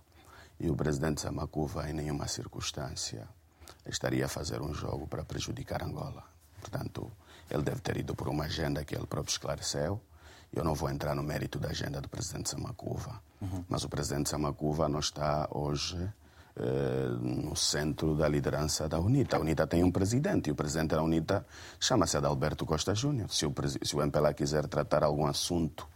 [0.59, 3.27] E o presidente Samacuva, em nenhuma circunstância,
[3.91, 6.25] estaria a fazer um jogo para prejudicar Angola.
[6.61, 7.11] Portanto,
[7.51, 10.01] ele deve ter ido por uma agenda que ele próprio esclareceu.
[10.53, 13.65] Eu não vou entrar no mérito da agenda do presidente Samacuva, uhum.
[13.69, 15.97] mas o presidente Samacuva não está hoje
[16.57, 19.37] eh, no centro da liderança da UNITA.
[19.37, 21.47] A UNITA tem um presidente e o presidente da UNITA
[21.79, 23.31] chama-se Adalberto Costa Júnior.
[23.31, 25.87] Se o, se o MPLA quiser tratar algum assunto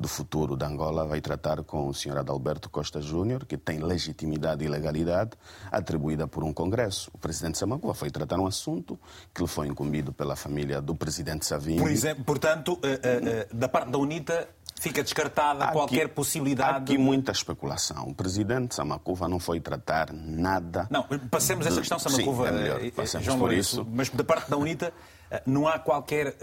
[0.00, 2.16] do futuro da Angola vai tratar com o Sr.
[2.16, 5.32] Adalberto Costa Júnior, que tem legitimidade e legalidade
[5.70, 7.10] atribuída por um Congresso.
[7.12, 8.98] O presidente Samagua foi tratar um assunto
[9.34, 11.82] que lhe foi incumbido pela família do presidente Savimbi.
[11.82, 14.48] Por exemplo, portanto, eh, eh, eh, da parte da UNITA
[14.80, 16.72] fica descartada aqui, qualquer possibilidade.
[16.72, 18.08] Há aqui muita especulação.
[18.08, 20.88] O presidente Samacuva não foi tratar nada.
[20.90, 21.72] Não, passemos de...
[21.72, 22.48] essa questão, Samacuva.
[22.48, 22.90] Sim, é melhor.
[22.92, 23.86] Passemos João por isso.
[23.92, 24.94] Mas da parte da UNITA
[25.44, 26.36] não há qualquer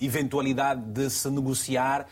[0.00, 2.06] eventualidade de se negociar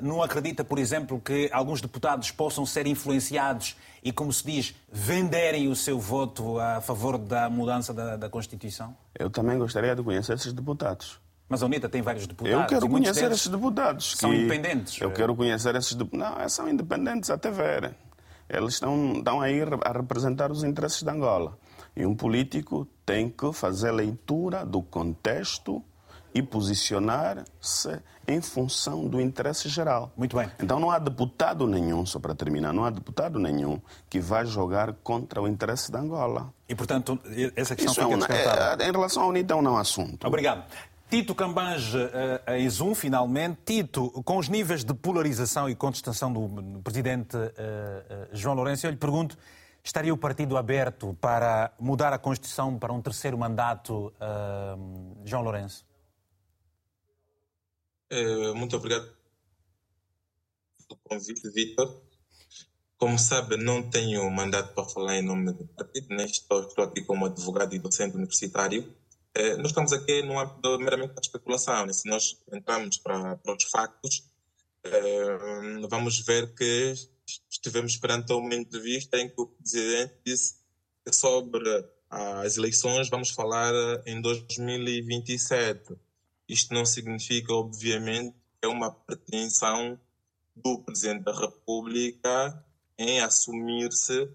[0.00, 5.68] não acredita, por exemplo, que alguns deputados possam ser influenciados e, como se diz, venderem
[5.68, 8.96] o seu voto a favor da mudança da, da Constituição?
[9.18, 11.20] Eu também gostaria de conhecer esses deputados.
[11.48, 12.60] Mas a UNITA tem vários deputados.
[12.60, 14.16] Eu quero conhecer esses deputados.
[14.16, 15.00] São independentes.
[15.00, 16.38] Eu quero conhecer esses deputados.
[16.38, 17.94] Não, são independentes até ver.
[18.48, 21.58] Eles estão, estão aí a representar os interesses da Angola.
[21.96, 25.82] E um político tem que fazer leitura do contexto
[26.34, 30.10] e posicionar-se em função do interesse geral.
[30.16, 30.50] Muito bem.
[30.60, 34.92] Então não há deputado nenhum, só para terminar, não há deputado nenhum que vá jogar
[34.94, 36.52] contra o interesse da Angola.
[36.68, 37.18] E, portanto,
[37.54, 40.26] essa questão Isso fica é, é, Em relação à Unidade, não é um assunto.
[40.26, 40.64] Obrigado.
[41.10, 41.98] Tito Cambange,
[42.44, 43.58] a Exum, finalmente.
[43.64, 48.90] Tito, com os níveis de polarização e contestação do presidente uh, uh, João Lourenço, eu
[48.90, 49.36] lhe pergunto,
[49.84, 54.12] estaria o partido aberto para mudar a Constituição para um terceiro mandato,
[55.24, 55.84] João Lourenço?
[58.10, 59.10] Eh, muito obrigado
[60.88, 62.02] pelo convite, Vitor.
[62.96, 67.02] Como sabe, não tenho mandato para falar em nome do partido, nem estou, estou aqui
[67.04, 68.94] como advogado e docente universitário.
[69.34, 71.86] Eh, nós estamos aqui no âmbito meramente da especulação.
[71.86, 71.92] Né?
[71.92, 74.24] Se nós entramos para, para os factos,
[74.84, 75.38] eh,
[75.88, 76.94] vamos ver que
[77.50, 80.56] estivemos perante uma entrevista em que o presidente disse
[81.04, 81.64] que sobre
[82.10, 83.72] as eleições vamos falar
[84.06, 85.96] em 2027.
[86.48, 89.98] Isto não significa, obviamente, que é uma pretensão
[90.54, 92.64] do Presidente da República
[92.98, 94.30] em assumir-se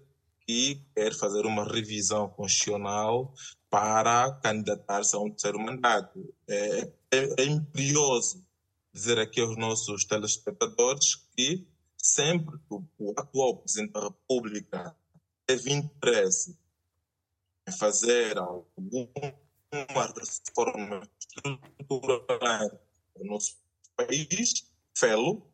[0.46, 3.32] que quer fazer uma revisão constitucional
[3.70, 6.34] para candidatar-se a um terceiro mandato.
[6.48, 8.44] É, é, é imperioso
[8.92, 11.64] dizer aqui aos nossos telespectadores que
[11.96, 14.96] sempre que o atual Presidente da República
[15.46, 16.58] teve interesse
[17.68, 19.06] em fazer algum
[19.72, 21.02] uma reforma
[21.78, 22.70] estrutural
[23.18, 23.56] no nosso
[23.96, 25.46] país, fê-lo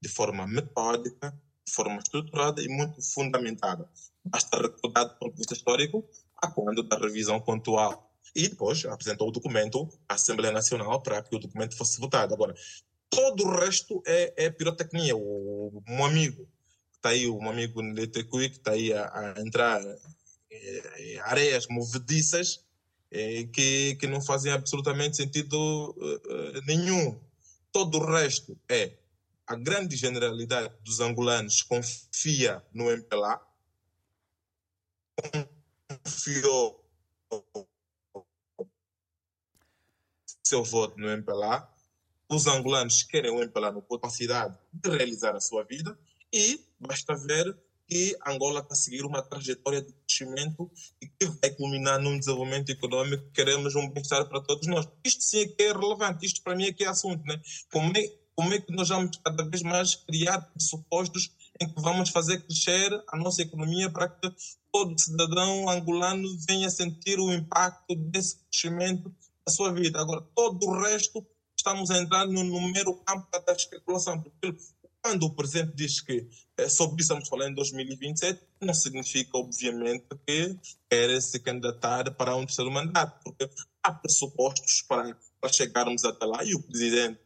[0.00, 1.30] de forma metódica,
[1.64, 3.88] de forma estruturada e muito fundamentada.
[4.24, 6.04] Basta recordar do ponto de vista histórico
[6.36, 8.10] a quando da revisão pontual.
[8.34, 12.34] E depois apresentou o documento à Assembleia Nacional para que o documento fosse votado.
[12.34, 12.54] Agora,
[13.08, 15.14] todo o resto é, é pirotecnia.
[15.14, 16.48] O, um amigo,
[16.94, 19.80] está aí, um amigo Netekui, que está aí a, a entrar
[20.50, 22.64] em areias movediças,
[23.12, 27.20] é, que, que não fazem absolutamente sentido uh, nenhum.
[27.70, 28.96] Todo o resto é
[29.46, 33.40] a grande generalidade dos angolanos confia no MPLA,
[36.04, 36.82] confiou
[40.42, 41.70] seu voto no MPLA,
[42.30, 45.98] os angolanos querem o MPLA na capacidade de realizar a sua vida
[46.32, 47.54] e basta ver
[47.88, 52.70] que Angola está a seguir uma trajetória de crescimento e que vai culminar num desenvolvimento
[52.70, 54.88] econômico que queremos um bem-estar para todos nós.
[55.04, 57.22] Isto sim é que é relevante, isto para mim é que é assunto.
[57.24, 57.40] Né?
[57.70, 62.10] Como, é, como é que nós vamos cada vez mais criar pressupostos em que vamos
[62.10, 64.32] fazer crescer a nossa economia para que
[64.72, 69.14] todo cidadão angolano venha sentir o impacto desse crescimento
[69.46, 70.00] na sua vida.
[70.00, 71.24] Agora, todo o resto
[71.56, 74.56] estamos no, no mero campo da especulação, porque
[75.02, 80.06] quando o presidente diz que é, sobre isso estamos falando em 2027, não significa, obviamente,
[80.26, 80.56] que
[80.88, 83.50] quer se candidatar para um terceiro mandato, porque
[83.82, 87.18] há pressupostos para, para chegarmos até lá e o presidente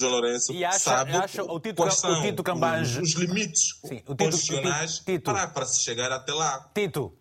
[0.00, 3.78] João Lourenço e acha, sabe acha o Tito, quais são o Tito Cambange, os, limites
[3.84, 6.70] Sim, o Tito, constitucionais Tito, para, para se chegar até lá.
[6.74, 7.16] Tito,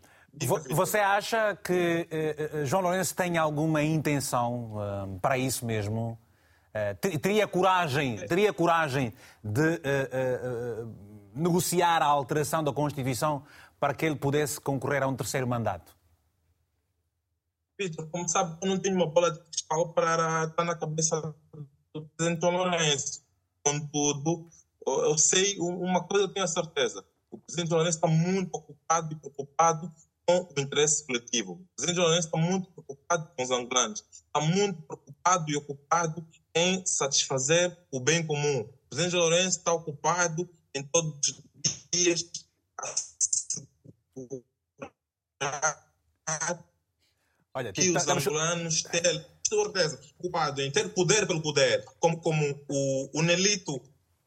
[0.72, 6.18] você acha que uh, João Lourenço tem alguma intenção para isso mesmo?
[6.70, 9.82] Uh, teria coragem, teria coragem de
[11.34, 13.44] negociar a alteração da Constituição
[13.80, 15.98] para que ele pudesse concorrer a um terceiro mandato?
[17.80, 21.34] Vitor, como sabe, eu não tenho uma bola de cristal para estar na cabeça
[21.94, 23.24] do presidente Lourenço.
[23.64, 24.50] Contudo,
[24.86, 27.06] eu sei, uma coisa eu tenho a certeza.
[27.32, 29.92] O presidente Lourenço está muito ocupado e preocupado
[30.28, 31.54] com o interesse coletivo.
[31.54, 34.04] O presidente Lourenço está muito preocupado com os angolanos.
[34.12, 38.62] Está muito preocupado e ocupado em satisfazer o bem comum.
[38.62, 42.26] O presidente Lourenço está ocupado em todos os dias
[47.54, 53.20] Olha, que os angolanos têm certeza ocupado em ter poder pelo poder, como, como o,
[53.20, 53.82] o Nelito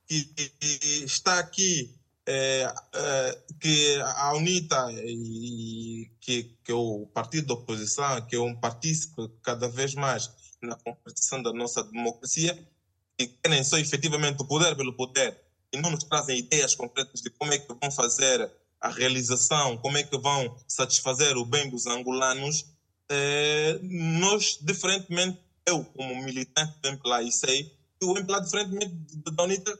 [0.06, 1.94] que, que está aqui,
[2.26, 8.40] é, é, que a UNITA e que, que é o partido da oposição, que é
[8.40, 10.30] um partícipe cada vez mais
[10.62, 12.58] na concretização da nossa democracia,
[13.18, 15.38] e querem só efetivamente o poder pelo poder
[15.72, 19.96] e não nos trazem ideias concretas de como é que vão fazer a realização, como
[19.96, 22.66] é que vão satisfazer o bem dos angolanos,
[23.08, 27.64] eh, nós, diferentemente, eu como militante do MPLA e sei
[27.98, 28.94] que o MPLA, diferentemente
[29.30, 29.78] da UNITA,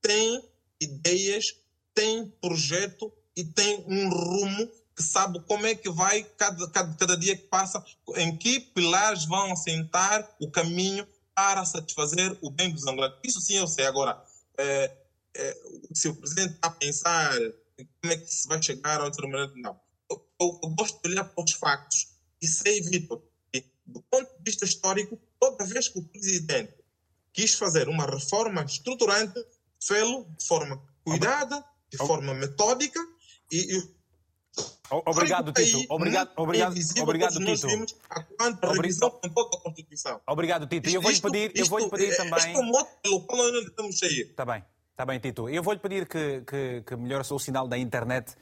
[0.00, 0.42] tem
[0.80, 1.54] ideias,
[1.94, 7.16] tem projeto e tem um rumo que sabe como é que vai, cada, cada, cada
[7.16, 7.82] dia que passa,
[8.16, 13.18] em que pilares vão assentar o caminho para satisfazer o bem dos angolanos.
[13.24, 13.86] Isso sim eu sei.
[13.86, 14.22] Agora,
[14.58, 14.94] eh,
[15.34, 15.56] é,
[15.94, 17.32] se o presidente está a pensar
[18.00, 19.54] como é que se vai chegar a um determinado.
[19.56, 19.80] Não.
[20.10, 22.08] Eu, eu, eu, gosto de olhar para os factos
[22.42, 26.74] e sei, Vitor, que do ponto de vista histórico, toda vez que o presidente
[27.32, 29.42] quis fazer uma reforma estruturante,
[29.82, 33.00] fê-lo de forma cuidada, de forma metódica
[33.50, 33.99] e, e
[34.90, 35.86] Obrigado, Tito.
[35.88, 37.66] Obrigado, obrigado, obrigado, Tito.
[40.26, 40.88] Obrigado, Tito.
[40.88, 42.38] E eu vou-lhe pedir, eu vou pedir também.
[42.38, 42.54] Este é
[43.70, 44.22] devemos sair.
[44.22, 44.64] Está bem.
[44.90, 45.48] Está bem, Tito.
[45.48, 48.34] Eu vou-lhe pedir que, que, que melhore o sinal da internet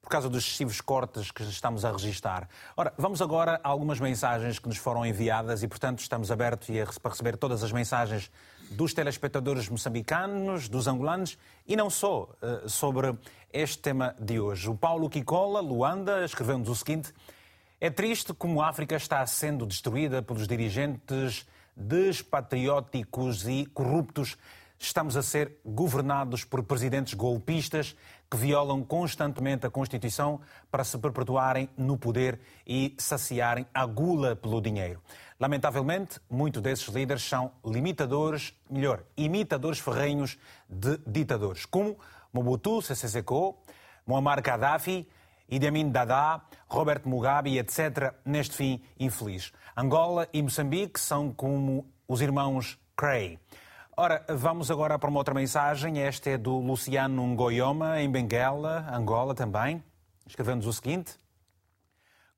[0.00, 2.48] por causa dos excessivos cortes que estamos a registar.
[2.76, 6.68] Ora, vamos agora a algumas mensagens que nos foram enviadas e, portanto, estamos abertos
[6.98, 8.30] para receber todas as mensagens
[8.70, 13.14] dos telespectadores moçambicanos, dos angolanos e não só eh, sobre
[13.52, 14.70] este tema de hoje.
[14.70, 17.12] O Paulo Kikola, Luanda, escreveu-nos o seguinte:
[17.80, 24.36] É triste como a África está sendo destruída pelos dirigentes despatrióticos e corruptos
[24.80, 27.94] estamos a ser governados por presidentes golpistas
[28.30, 34.60] que violam constantemente a Constituição para se perpetuarem no poder e saciarem a gula pelo
[34.60, 35.02] dinheiro.
[35.40, 40.36] Lamentavelmente, muitos desses líderes são limitadores, melhor, imitadores ferrenhos
[40.68, 41.98] de ditadores, como
[42.30, 43.58] Mobutu Sese Seko,
[44.06, 45.08] Muammar Gaddafi,
[45.48, 49.50] Idi Amin Dada, Robert Mugabe, etc., neste fim infeliz.
[49.74, 53.38] Angola e Moçambique são como os irmãos Cray.
[53.96, 56.00] Ora, vamos agora para uma outra mensagem.
[56.00, 59.82] Esta é do Luciano Ngoyoma, em Benguela, Angola também.
[60.26, 61.14] Escrevendo-nos o seguinte.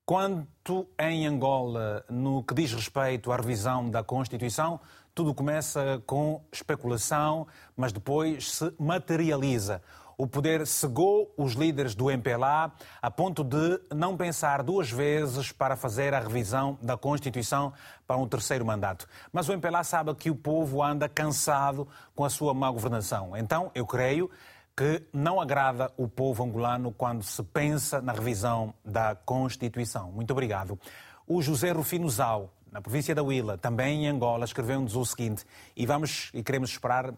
[0.05, 4.81] Quanto em Angola, no que diz respeito à revisão da Constituição,
[5.15, 7.47] tudo começa com especulação,
[7.77, 9.81] mas depois se materializa
[10.23, 15.75] o poder cegou os líderes do MPLA a ponto de não pensar duas vezes para
[15.75, 17.73] fazer a revisão da Constituição
[18.07, 19.09] para um terceiro mandato.
[19.33, 23.37] Mas o MPLA sabe que o povo anda cansado com a sua má governação.
[23.37, 24.31] Então, eu creio
[24.77, 30.11] que não agrada o povo angolano quando se pensa na revisão da Constituição.
[30.11, 30.79] Muito obrigado.
[31.27, 35.45] O José Rufino Zau na província da Huila, também em Angola, escreveu-nos o seguinte,
[35.77, 37.13] e vamos e queremos esperar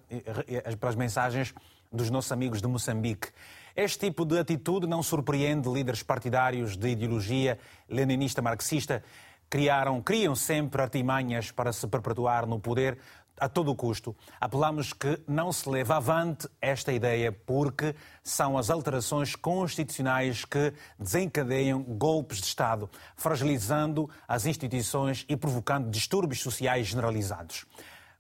[0.81, 1.55] pelas mensagens
[1.93, 3.29] dos nossos amigos de Moçambique.
[3.77, 7.57] Este tipo de atitude não surpreende líderes partidários de ideologia
[7.89, 9.05] leninista marxista.
[9.49, 12.99] Criaram, criam sempre artimanhas para se perpetuar no poder
[13.39, 14.14] a todo custo.
[14.41, 21.82] Apelamos que não se leve avante esta ideia, porque são as alterações constitucionais que desencadeiam
[21.82, 27.66] golpes de Estado, fragilizando as instituições e provocando distúrbios sociais generalizados.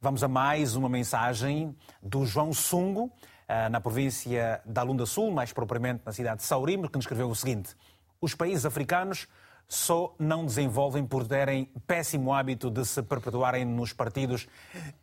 [0.00, 3.10] Vamos a mais uma mensagem do João Sungo,
[3.48, 7.30] eh, na província da Lunda Sul, mais propriamente na cidade de Saurimo, que nos escreveu
[7.30, 7.74] o seguinte:
[8.20, 9.26] Os países africanos
[9.68, 14.46] só não desenvolvem por terem péssimo hábito de se perpetuarem nos partidos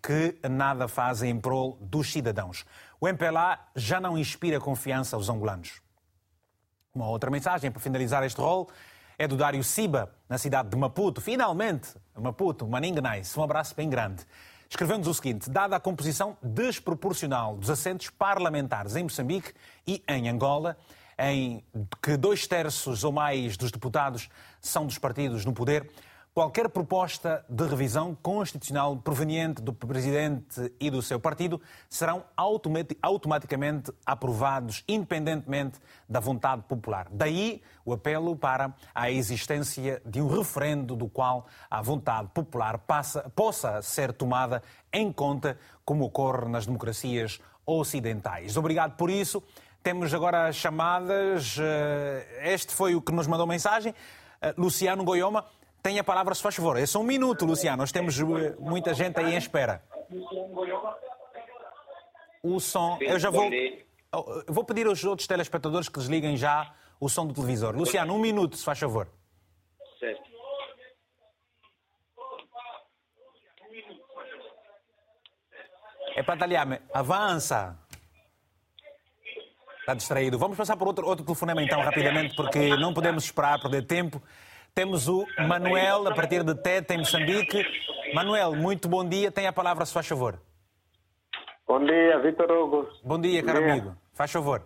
[0.01, 2.65] que nada fazem em prol dos cidadãos.
[2.99, 5.81] O MPLA já não inspira confiança aos angolanos.
[6.93, 8.69] Uma outra mensagem para finalizar este rol
[9.17, 11.21] é do Dário Siba, na cidade de Maputo.
[11.21, 13.35] Finalmente, Maputo, Maninganais.
[13.37, 14.25] Um abraço bem grande.
[14.69, 19.53] Escrevemos o seguinte: dada a composição desproporcional dos assentos parlamentares em Moçambique
[19.85, 20.77] e em Angola,
[21.21, 21.63] em
[22.01, 24.27] que dois terços ou mais dos deputados
[24.59, 25.87] são dos partidos no poder,
[26.33, 32.23] qualquer proposta de revisão constitucional proveniente do presidente e do seu partido serão
[33.01, 37.07] automaticamente aprovados, independentemente da vontade popular.
[37.11, 43.29] Daí o apelo para a existência de um referendo do qual a vontade popular passa,
[43.35, 45.55] possa ser tomada em conta,
[45.85, 48.57] como ocorre nas democracias ocidentais.
[48.57, 49.43] Obrigado por isso.
[49.83, 51.57] Temos agora chamadas.
[51.59, 53.95] Eh, este foi o que nos mandou mensagem.
[54.39, 55.45] Eh, Luciano Goioma
[55.81, 56.77] tem a palavra, se faz favor.
[56.77, 57.77] É só um minuto, Luciano.
[57.77, 59.83] Nós temos eh, muita gente aí em espera.
[62.43, 62.99] O som.
[63.01, 63.49] Eu já vou.
[64.13, 67.75] Oh, vou pedir aos outros telespectadores que desliguem já o som do televisor.
[67.75, 69.07] Luciano, um minuto, se faz favor.
[69.99, 70.29] Certo.
[76.15, 77.79] É para talhar Avança.
[79.81, 80.37] Está distraído.
[80.37, 84.21] Vamos passar por outro, outro telefonema então, rapidamente, porque não podemos esperar, perder tempo.
[84.73, 87.65] Temos o Manuel, a partir de Tete, em Moçambique.
[88.13, 89.31] Manuel, muito bom dia.
[89.31, 90.39] Tem a palavra, se faz favor.
[91.67, 92.87] Bom dia, Vitor Hugo.
[93.03, 93.71] Bom dia, caro dia.
[93.71, 93.95] amigo.
[94.13, 94.63] Faz favor.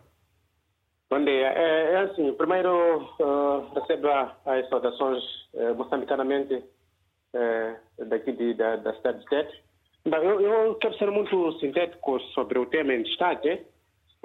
[1.09, 1.47] Bom dia.
[1.47, 4.07] É, é assim, primeiro uh, recebo
[4.45, 9.63] as saudações uh, moçambicanamente uh, daqui de, da, da cidade de Tete.
[10.05, 13.65] Eu, eu quero ser muito sintético sobre o tema em destaque.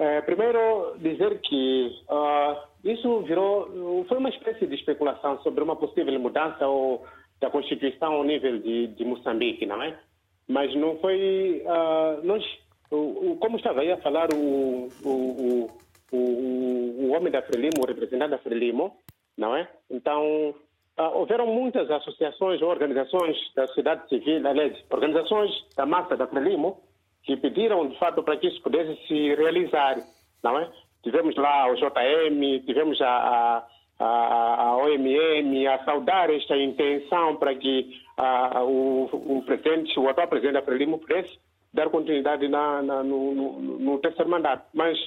[0.01, 6.19] É, primeiro, dizer que uh, isso virou, foi uma espécie de especulação sobre uma possível
[6.19, 7.05] mudança ou,
[7.39, 9.95] da Constituição ao nível de, de Moçambique, não é?
[10.47, 11.63] Mas não foi.
[11.67, 12.43] Uh, nós,
[12.89, 12.95] o,
[13.33, 15.69] o, como estava aí a falar o, o,
[16.11, 18.97] o, o homem da Frelimo, o representante da Frelimo,
[19.37, 19.69] não é?
[19.87, 20.49] Então,
[20.97, 26.81] uh, houveram muitas associações ou organizações da sociedade civil, aliás, organizações da massa da Frelimo,
[27.23, 29.97] que pediram, de fato, para que isso pudesse se realizar,
[30.43, 30.69] não é?
[31.03, 33.65] Tivemos lá o JM, tivemos a,
[33.99, 40.27] a, a OMM a saudar esta intenção para que a, o, o, presidente, o atual
[40.27, 41.39] presidente da Frelimo pudesse
[41.73, 44.67] dar continuidade na, na, no, no, no, terceiro mandato.
[44.73, 44.97] Mas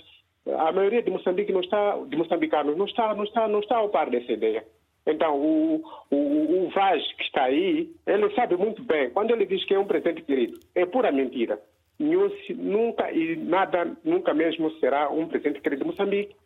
[0.47, 3.89] a maioria de Moçambique não está, de moçambicanos não está, não está, não está ao
[3.89, 4.65] par dessa ideia.
[5.07, 9.63] Então, o, o, o Vaz que está aí, ele sabe muito bem, quando ele diz
[9.65, 11.61] que é um presidente querido, é pura mentira
[11.99, 16.37] nunca e nada, nunca mesmo será um presidente querido de Moçambique,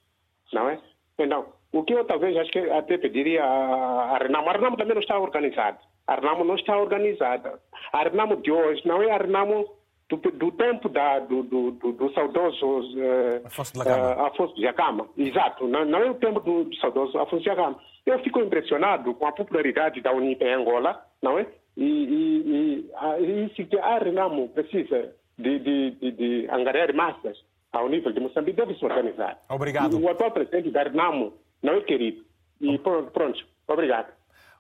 [0.53, 0.79] não é?
[1.19, 5.03] Então, o que eu talvez acho que até pediria a Renamo, a Renamo também não
[5.03, 5.79] está organizada.
[6.07, 7.59] A Renamo não está organizada.
[7.93, 9.69] A Renamo de hoje não é a Renamo
[10.09, 14.63] do, do tempo da, do, do, do, do saudoso uh, Afonso de uh, Afonso de
[14.63, 15.07] Jacama.
[15.17, 17.79] Exato, não, não, é o tempo do, do saudoso Afonso de Jacama.
[18.07, 21.47] Eu fico impressionado com a popularidade da Unip em Angola, não é?
[21.77, 27.39] E, e, e, e, a Renamo precisa de, de, de, de angariar massas
[27.73, 29.39] ao nível de Moçambique deve se organizar.
[29.49, 29.99] Obrigado.
[30.01, 32.25] O atual presidente da Renamo não é querido.
[32.61, 33.47] E pronto, pronto.
[33.67, 34.13] Obrigado.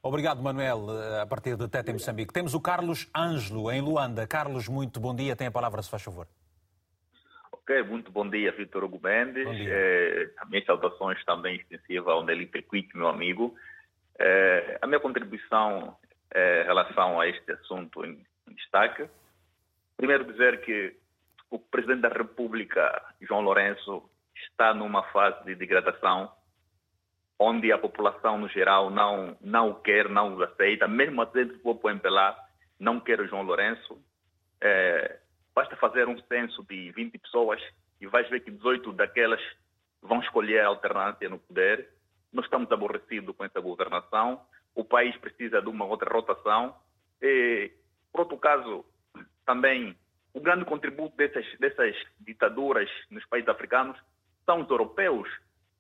[0.03, 0.87] Obrigado, Manuel,
[1.20, 2.33] a partir de Tete, em Moçambique.
[2.33, 4.26] Temos o Carlos Ângelo, em Luanda.
[4.26, 5.35] Carlos, muito bom dia.
[5.35, 6.26] Tem a palavra, se faz favor.
[7.51, 9.47] Ok, muito bom dia, Vitor Hugo Mendes.
[9.47, 13.55] É, as minhas saudações também extensivas ao Nelly Pequic, meu amigo.
[14.18, 15.97] É, a minha contribuição
[16.33, 19.09] é, em relação a este assunto em, em destaque
[19.99, 20.96] Primeiro dizer que
[21.51, 26.32] o presidente da República, João Lourenço, está numa fase de degradação
[27.36, 31.62] onde a população no geral não não o quer, não o aceita, mesmo dentro do
[31.62, 32.36] povo MPLA
[32.78, 34.01] não quer o João Lourenço.
[34.61, 35.18] É,
[35.53, 37.61] basta fazer um censo de 20 pessoas
[38.01, 39.40] e vais ver que 18 daquelas
[40.01, 41.88] vão escolher a alternância no poder.
[42.32, 44.40] Nós estamos aborrecidos com essa governação.
[44.76, 46.74] O país precisa de uma outra rotação
[47.20, 47.72] eh,
[48.12, 48.84] por outro caso,
[49.49, 49.96] também
[50.34, 53.99] o grande contributo dessas, dessas ditaduras nos países africanos
[54.44, 55.26] são os europeus.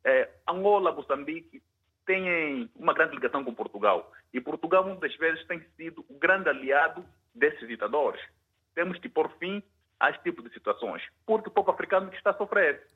[0.04, 1.62] Eh, Angola, Moçambique
[2.06, 4.10] têm uma grande ligação com Portugal.
[4.32, 7.04] E Portugal, muitas vezes, tem sido o grande aliado
[7.34, 8.18] desses ditadores.
[8.74, 9.62] Temos de pôr fim
[10.00, 12.86] a esse tipo de situações, porque o povo africano que está a sofrer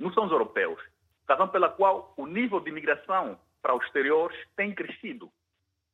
[0.00, 0.82] não são os europeus.
[1.28, 5.30] Razão pela qual o nível de imigração para os exteriores tem crescido.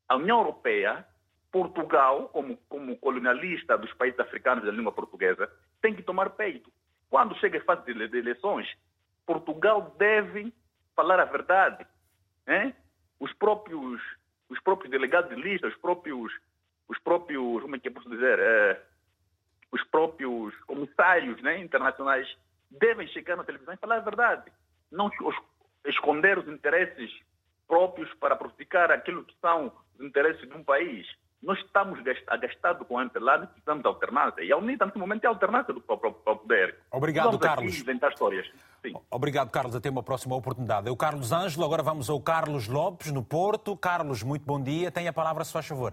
[0.08, 1.06] A União Europeia,
[1.54, 5.48] Portugal, como, como colonialista dos países africanos da língua portuguesa,
[5.80, 6.68] tem que tomar peito.
[7.08, 8.66] Quando chega a fase de eleições,
[9.24, 10.52] Portugal deve
[10.96, 11.86] falar a verdade.
[12.48, 12.74] Hein?
[13.20, 14.02] Os próprios
[14.50, 16.32] os próprios delegados de lista, os próprios
[16.88, 18.82] os próprios como é que eu posso dizer é,
[19.70, 22.36] os próprios comissários né, internacionais
[22.68, 24.50] devem chegar na televisão e falar a verdade,
[24.90, 25.08] não
[25.86, 27.12] esconder os interesses
[27.68, 31.06] próprios para prejudicar aquilo que são os interesses de um país.
[31.44, 34.42] Nós estamos agastados com a MPLA, nós precisamos de alternância.
[34.42, 36.78] E a UNITA, nesse momento, é a alternância do próprio poder.
[36.90, 37.78] Obrigado, vamos Carlos.
[37.78, 38.50] inventar histórias.
[38.80, 38.94] Sim.
[39.10, 39.76] Obrigado, Carlos.
[39.76, 40.88] Até uma próxima oportunidade.
[40.88, 43.76] Eu, Carlos Ângelo, agora vamos ao Carlos Lopes, no Porto.
[43.76, 44.90] Carlos, muito bom dia.
[44.90, 45.92] Tem a palavra, se faz favor.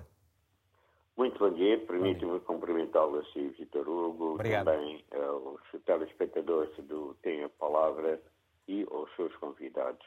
[1.17, 1.77] Muito bom dia.
[1.85, 4.67] Permite-me cumprimentá-lo assim, Vitor Hugo, Obrigado.
[4.67, 8.21] também aos telespectadores do Tem a Palavra
[8.69, 10.05] e aos seus convidados.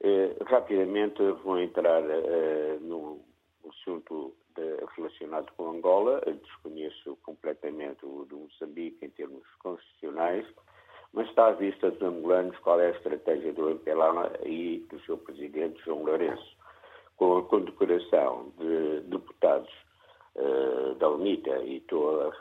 [0.00, 3.20] Eh, rapidamente vou entrar eh, no
[3.68, 6.20] assunto de, relacionado com Angola.
[6.26, 10.46] Desconheço completamente o do Moçambique em termos constitucionais,
[11.12, 15.18] mas está à vista dos angolanos qual é a estratégia do MPLA e do seu
[15.18, 16.58] presidente João Lourenço.
[17.16, 19.70] Com a condecoração de deputados
[20.36, 22.32] uh, da UNITA, e estou a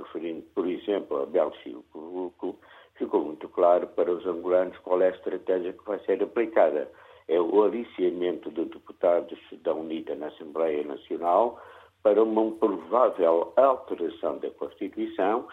[0.56, 2.58] por exemplo, a Belchico Vuco,
[2.96, 6.90] ficou muito claro para os angolanos qual é a estratégia que vai ser aplicada.
[7.28, 11.62] É o aliciamento de deputados da UNITA na Assembleia Nacional
[12.04, 15.48] para uma provável alteração da Constituição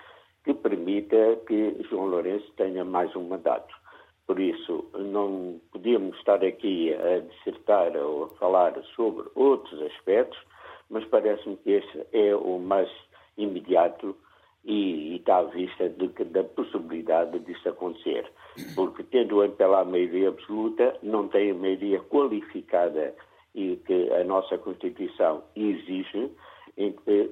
[0.44, 3.74] que permita que João Lourenço tenha mais um mandato.
[4.26, 10.38] Por isso, não podíamos estar aqui a dissertar ou a falar sobre outros aspectos,
[10.88, 12.88] mas parece-me que este é o mais
[13.36, 14.16] imediato
[14.64, 18.30] e, e está à vista de, da possibilidade disso acontecer.
[18.74, 23.14] Porque, tendo o MPLA a maioria absoluta, não tem a maioria qualificada
[23.56, 26.30] e que a nossa Constituição exige,
[26.76, 27.30] em que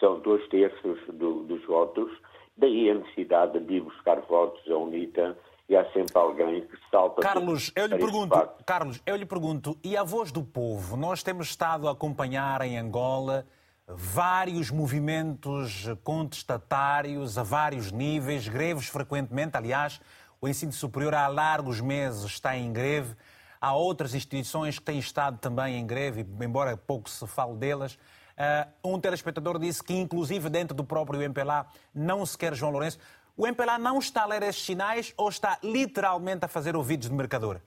[0.00, 2.10] são dois terços do, dos votos,
[2.56, 5.36] daí a necessidade de ir buscar votos à UNITA
[5.68, 7.20] e há sempre alguém que salta.
[7.20, 10.96] Carlos, eu lhe pergunto, Carlos, eu lhe pergunto, e a voz do povo?
[10.96, 13.46] Nós temos estado a acompanhar em Angola
[13.86, 20.00] vários movimentos contestatários a vários níveis, greves frequentemente, aliás,
[20.40, 23.14] o ensino superior há largos meses está em greve.
[23.60, 27.98] Há outras instituições que têm estado também em greve, embora pouco se fale delas.
[28.40, 32.98] Uh, um telespectador disse que, inclusive dentro do próprio MPLA, não se quer João Lourenço.
[33.36, 37.14] O MPLA não está a ler estes sinais ou está literalmente a fazer ouvidos de
[37.14, 37.60] mercador?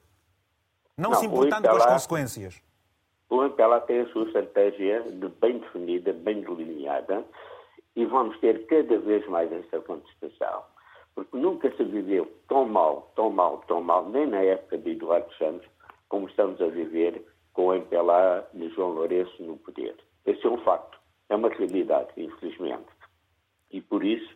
[0.98, 2.64] Não, não se importando MPLA, com as consequências.
[3.30, 7.24] O MPLA tem a sua estratégia de bem definida, bem delineada,
[7.96, 10.64] e vamos ter cada vez mais essa contestação.
[11.14, 15.32] Porque nunca se viveu tão mal, tão mal, tão mal, nem na época de Eduardo
[15.36, 15.68] Santos,
[16.14, 19.96] como estamos a viver com o MPLA de João Lourenço no poder.
[20.28, 22.86] Esse é um facto, é uma realidade, infelizmente.
[23.72, 24.32] E por isso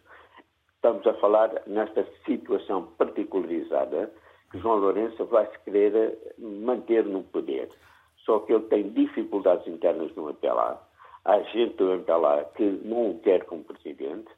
[0.73, 4.11] estamos a falar nesta situação particularizada
[4.49, 7.69] que João Lourenço vai se querer manter no poder.
[8.25, 10.81] Só que ele tem dificuldades internas no MPLA.
[11.25, 14.31] Há gente do MPLA que não o quer como presidente.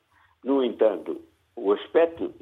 [0.43, 1.21] No entanto,
[1.55, 2.33] o aspecto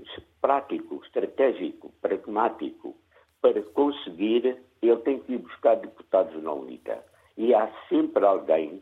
[0.41, 2.97] prático, estratégico, pragmático
[3.41, 7.03] para conseguir ele tem que ir buscar deputados na UNITA.
[7.38, 8.81] E há sempre alguém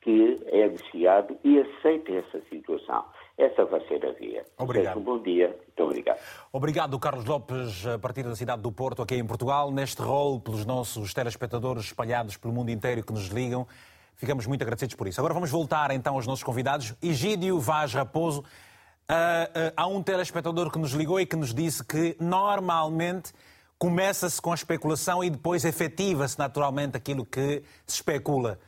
[0.00, 3.04] que é viciado e aceita essa situação.
[3.38, 4.44] Essa vai ser a via.
[4.58, 4.98] Obrigado.
[4.98, 5.48] Um bom dia.
[5.48, 6.18] Muito obrigado.
[6.52, 10.66] Obrigado, Carlos Lopes, a partir da cidade do Porto, aqui em Portugal, neste rol pelos
[10.66, 13.66] nossos telespectadores espalhados pelo mundo inteiro que nos ligam.
[14.14, 15.20] Ficamos muito agradecidos por isso.
[15.20, 16.94] Agora vamos voltar então aos nossos convidados.
[17.02, 18.40] Egídio Vaz Raposo.
[18.40, 23.32] Uh, uh, há um telespectador que nos ligou e que nos disse que normalmente
[23.78, 28.58] começa-se com a especulação e depois efetiva-se naturalmente aquilo que se especula.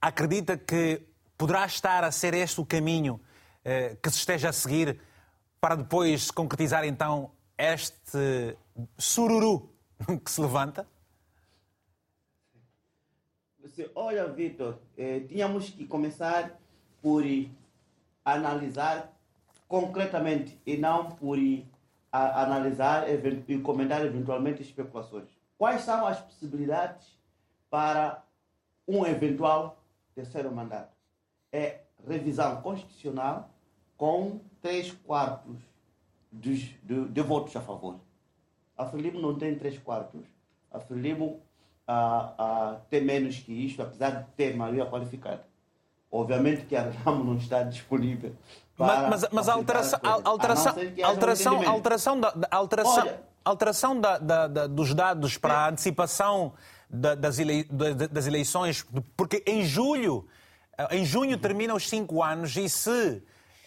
[0.00, 1.02] Acredita que
[1.36, 3.20] poderá estar a ser este o caminho
[3.64, 5.00] eh, que se esteja a seguir
[5.60, 8.56] para depois concretizar então este
[8.98, 9.70] sururu
[10.24, 10.86] que se levanta?
[13.94, 16.58] Olha, Vitor, eh, tínhamos que começar
[17.00, 17.24] por
[18.24, 19.12] analisar
[19.66, 21.38] concretamente e não por
[22.12, 25.28] a analisar e comentar eventualmente especulações.
[25.56, 27.18] Quais são as possibilidades
[27.70, 28.22] para
[28.86, 29.82] um eventual
[30.14, 30.92] terceiro mandato?
[31.52, 33.50] é revisão constitucional
[33.96, 35.56] com três quartos
[36.30, 38.00] dos, de, de votos a favor.
[38.76, 40.22] A Frelimo não tem três quartos.
[40.70, 41.40] A Frelimo
[41.86, 45.46] ah, ah, tem menos que isto, apesar de ter maioria qualificada.
[46.10, 48.34] Obviamente que a Renamo não está disponível.
[48.76, 54.18] Para mas, mas a alteração, a alteração, a alteração, alteração, da, alteração, Olha, alteração da,
[54.18, 56.52] da, da, dos dados para a antecipação
[56.88, 58.84] das, ele, das eleições,
[59.16, 60.26] porque em julho,
[60.76, 63.22] eh, em junho terminam os cinco anos e se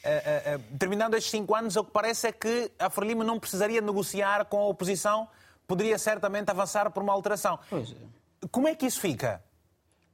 [0.06, 3.82] Uh, uh, terminando estes cinco anos, o que parece é que a Frelimo não precisaria
[3.82, 5.28] negociar com a oposição,
[5.68, 7.58] poderia certamente avançar por uma alteração.
[7.72, 8.47] É.
[8.51, 9.41] Como é que isso fica?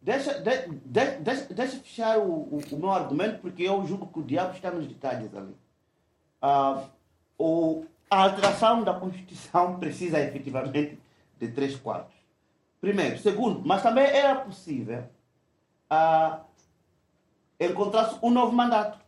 [0.01, 4.19] Deixa, de, de, deixa, deixa fechar o, o, o, meu argumento, porque eu julgo que
[4.19, 5.55] o diabo está nos detalhes ali.
[6.41, 6.89] Uh,
[7.37, 10.99] o, a alteração da Constituição precisa efetivamente
[11.39, 12.15] de três quartos.
[12.79, 13.19] Primeiro.
[13.19, 15.03] Segundo, mas também era possível
[15.91, 16.39] uh,
[17.59, 18.99] encontrar-se um novo mandato.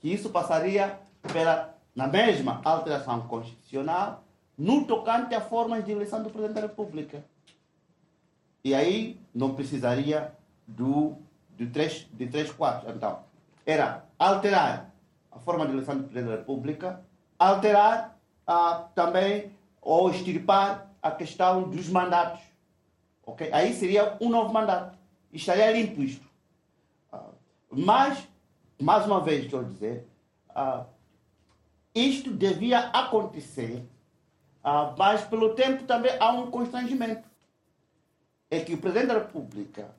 [0.00, 0.98] Que isso passaria
[1.32, 4.22] pela, na mesma alteração constitucional
[4.56, 7.24] no tocante a formas de eleição do Presidente da República.
[8.62, 10.32] E aí não precisaria
[10.66, 11.16] do,
[11.56, 12.94] de, três, de três quartos.
[12.94, 13.20] Então,
[13.64, 14.90] era alterar
[15.30, 17.00] a forma de eleição do Presidente da República,
[17.38, 22.40] alterar ah, também ou extirpar a questão dos mandatos.
[23.24, 23.50] Okay?
[23.52, 24.98] Aí seria um novo mandato.
[25.32, 26.26] Estaria limpo isto.
[27.12, 27.30] Ah,
[27.70, 28.28] mas,
[28.80, 30.06] mais uma vez, estou a dizer,
[30.50, 30.84] ah,
[31.94, 33.86] isto devia acontecer,
[34.62, 37.29] ah, mas pelo tempo também há um constrangimento
[38.50, 39.94] é que o Presidente da República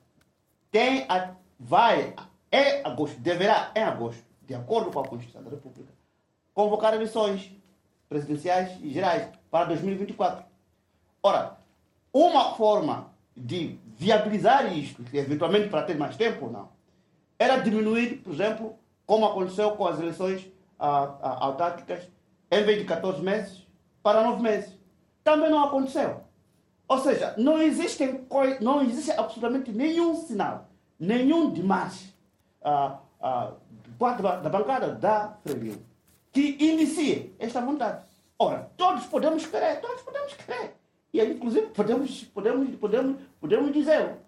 [0.70, 2.14] tem a, vai,
[2.50, 5.92] em agosto, deverá, em agosto, de acordo com a Constituição da República,
[6.52, 7.50] convocar eleições
[8.08, 10.44] presidenciais e gerais para 2024.
[11.22, 11.56] Ora,
[12.12, 16.68] uma forma de viabilizar isto, eventualmente para ter mais tempo ou não,
[17.38, 18.76] era diminuir, por exemplo,
[19.06, 22.06] como aconteceu com as eleições autárquicas,
[22.50, 23.66] em vez de 14 meses,
[24.02, 24.78] para 9 meses.
[25.24, 26.21] Também não aconteceu.
[26.92, 28.20] Ou seja, não existe,
[28.60, 30.68] não existe absolutamente nenhum sinal,
[31.00, 32.14] nenhum demais
[32.60, 35.82] uh, uh, da, da bancada da Frelimo
[36.30, 38.04] que inicie esta vontade.
[38.38, 40.74] Ora, todos podemos querer, todos podemos querer.
[41.14, 44.18] E inclusive podemos, podemos, podemos, podemos dizer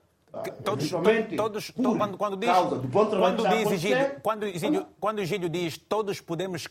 [0.65, 2.51] Todos, todos, todos quando, quando diz,
[2.91, 6.67] quando diz Egídio, quando, Egídio, quando Egídio diz todos podemos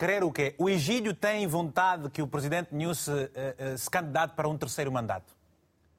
[0.00, 0.54] querer o quê?
[0.56, 4.90] O Egídio tem vontade que o presidente Nunes uh, uh, se candidate para um terceiro
[4.90, 5.36] mandato?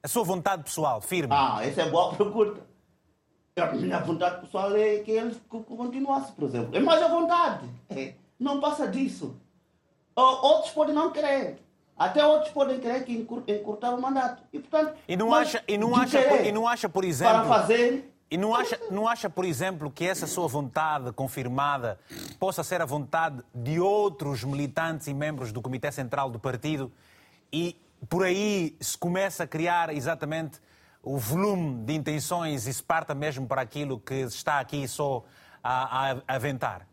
[0.02, 1.32] A sua vontade pessoal, firme?
[1.32, 2.62] Ah, essa é boa pergunta.
[3.56, 6.76] A minha vontade pessoal é que ele continuasse, por exemplo.
[6.76, 7.70] É mais a vontade.
[7.90, 8.16] É.
[8.40, 9.36] Não passa disso.
[10.16, 11.60] Outros podem não querer.
[11.96, 14.42] Até outros podem querer que encurtar o mandato.
[14.52, 17.34] E, portanto, e não, acha, e não, acha, e não acha, por exemplo...
[17.34, 22.00] Para fazer e não acha, não acha, por exemplo, que essa sua vontade confirmada
[22.40, 26.90] possa ser a vontade de outros militantes e membros do Comitê Central do partido
[27.52, 27.76] e
[28.10, 30.62] por aí se começa a criar exatamente
[31.04, 35.26] o volume de intenções e se parta mesmo para aquilo que está aqui só
[35.62, 36.88] a, a, aventar?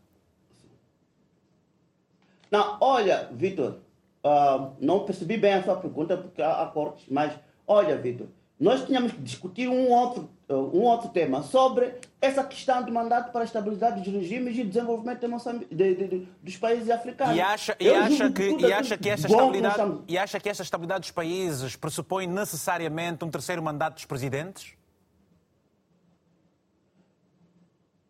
[2.51, 3.77] Não, olha, Vitor,
[4.25, 7.33] uh, não percebi bem a sua pergunta porque há, cortes, mas
[7.65, 8.27] olha, Vitor,
[8.59, 13.41] nós tínhamos que discutir um outro, um outro tema sobre essa questão do mandato para
[13.41, 17.35] a estabilidade dos regimes e desenvolvimento de de, de, dos países africanos.
[17.35, 21.01] E acha, e acha, que, e, acha que essa estabilidade, e acha que essa estabilidade
[21.01, 24.73] dos países pressupõe necessariamente um terceiro mandato dos presidentes?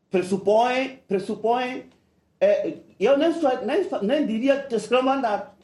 [0.09, 1.89] Pressupõe, pressupõe
[2.39, 3.31] é, eu nem,
[3.65, 5.59] nem, nem diria terceiro mandato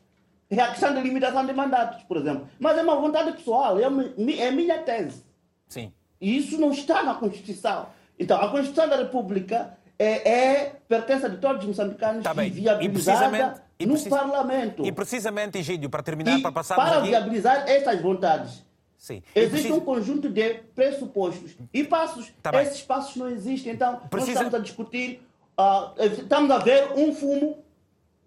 [0.49, 2.47] é a questão da limitação de mandatos, por exemplo.
[2.59, 5.25] Mas é uma vontade pessoal, é, é minha tese.
[5.67, 5.91] Sim.
[6.19, 7.87] E isso não está na Constituição.
[8.17, 13.63] Então, a Constituição da República é, é pertence de todos os moçambicanos tá e viabilizada
[13.77, 14.85] e no Parlamento.
[14.85, 17.09] E precisamente, Egídio, para terminar, e para passar Para aqui...
[17.09, 18.65] viabilizar essas vontades,
[18.97, 19.21] Sim.
[19.35, 22.33] Existe um conjunto de pressupostos e passos.
[22.41, 23.73] Tá Esses passos não existem.
[23.73, 24.33] Então, Precisa...
[24.33, 25.21] nós estamos a discutir,
[25.59, 27.63] uh, estamos a ver um fumo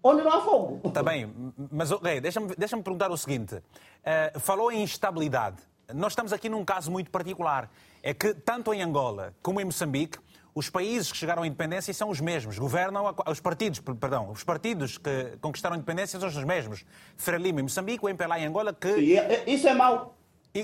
[0.01, 0.79] onde não há fogo.
[0.87, 1.29] Está bem,
[1.69, 3.55] mas okay, deixa-me deixa perguntar o seguinte.
[3.55, 5.57] Uh, falou em instabilidade.
[5.93, 7.69] Nós estamos aqui num caso muito particular.
[8.03, 10.19] É que tanto em Angola como em Moçambique,
[10.53, 12.57] os países que chegaram à independência são os mesmos.
[12.57, 16.85] Governam os partidos, perdão, os partidos que conquistaram a independência são os mesmos.
[17.17, 19.17] Frelimo em Moçambique, o MPLA em Angola, que...
[19.17, 20.15] É, é, isso é mau.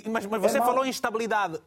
[0.09, 1.59] Mas, mas, você é falou em estabilidade.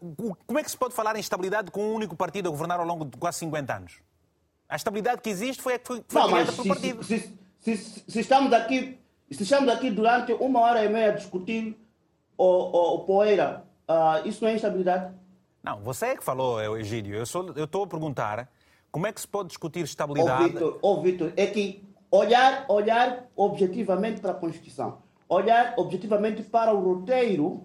[0.46, 2.86] Como é que se pode falar em estabilidade com um único partido a governar ao
[2.86, 4.00] longo de quase 50 anos?
[4.68, 7.04] A estabilidade que existe foi, foi, foi não, criada pelo partido.
[7.04, 7.20] Se,
[7.60, 8.98] se, se, se, estamos aqui,
[9.30, 11.78] se estamos aqui durante uma hora e meia a discutir
[12.38, 15.12] o, o, o poeira, uh, isso não é instabilidade?
[15.62, 17.16] Não, você é que falou, Egídio.
[17.16, 17.24] Eu
[17.64, 18.48] estou a perguntar
[18.90, 20.54] Como é que se pode discutir estabilidade?
[20.62, 26.80] Ó, oh, Vitor, é que olhar, olhar objetivamente para a Constituição, olhar objetivamente para o
[26.80, 27.64] roteiro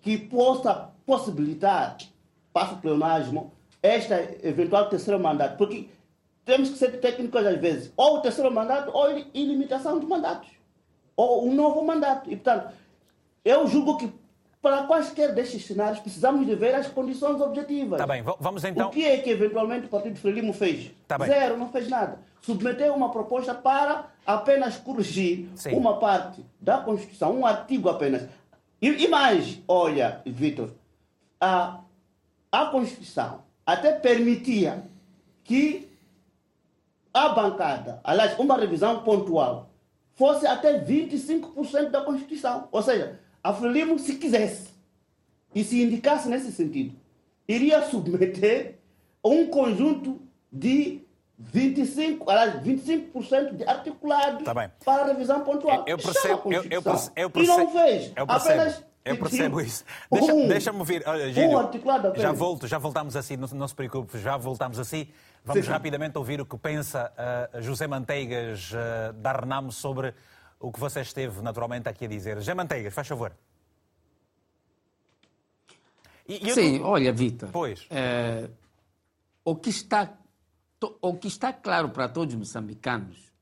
[0.00, 1.96] que possa possibilitar,
[2.52, 3.52] para o pleonasmo,
[3.82, 4.12] este
[4.42, 5.56] eventual terceiro mandato.
[5.56, 5.88] Porque
[6.44, 10.50] temos que ser técnicos às vezes, ou o terceiro mandato ou ilimitação de mandatos,
[11.16, 12.30] ou um novo mandato.
[12.30, 12.72] E, portanto,
[13.44, 14.12] eu julgo que
[14.62, 17.98] para quaisquer destes cenários precisamos de ver as condições objetivas.
[17.98, 18.88] Tá bem, vamos então.
[18.88, 20.90] O que é que eventualmente o Partido Frelimo fez?
[21.08, 21.28] Tá bem.
[21.28, 22.18] Zero, não fez nada.
[22.42, 25.74] Submeteu uma proposta para apenas corrigir Sim.
[25.74, 28.28] uma parte da Constituição, um artigo apenas.
[28.80, 30.70] E, e mais, olha, Vitor,
[31.40, 31.80] a,
[32.52, 34.84] a Constituição até permitia
[35.44, 35.90] que
[37.12, 39.70] a bancada, aliás, uma revisão pontual,
[40.14, 42.68] fosse até 25% da Constituição.
[42.70, 44.70] Ou seja, a Frelimo, se quisesse
[45.54, 46.94] e se indicasse nesse sentido,
[47.48, 48.78] iria submeter
[49.24, 50.20] um conjunto
[50.52, 51.02] de
[51.38, 55.84] 25, aliás, 25% de articulados tá para a revisão pontual.
[55.86, 58.12] Eu, eu percebo, eu, eu, percebo, eu percebo, e não fez.
[58.14, 58.60] Eu percebo.
[58.60, 59.84] Apenas eu percebo isso.
[60.12, 61.02] Deixa, um, Deixa-me ouvir.
[61.06, 65.08] Olha, Gílio, um já volto, já voltamos assim, não, não, se preocupe, já voltamos assim.
[65.42, 65.72] Vamos Sim.
[65.72, 70.14] rapidamente ouvir o que pensa uh, José Manteigas uh, da Renamo sobre
[70.60, 72.36] o que você esteve naturalmente aqui a dizer.
[72.36, 73.34] José Manteigas, faz favor.
[76.28, 76.86] E, Sim, tô...
[76.86, 77.48] olha, Vitor.
[77.50, 77.86] Pois.
[77.90, 78.48] É,
[79.44, 80.16] o, que está,
[81.00, 83.32] o que está claro para todos os moçambicanos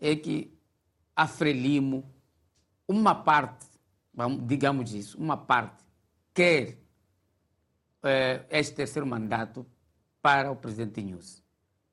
[0.00, 0.52] é que
[1.14, 2.10] a Frelimo,
[2.88, 3.72] uma parte
[4.44, 5.82] digamos isso, uma parte
[6.34, 6.78] quer
[8.02, 9.66] eh, este terceiro mandato
[10.20, 11.42] para o presidente News.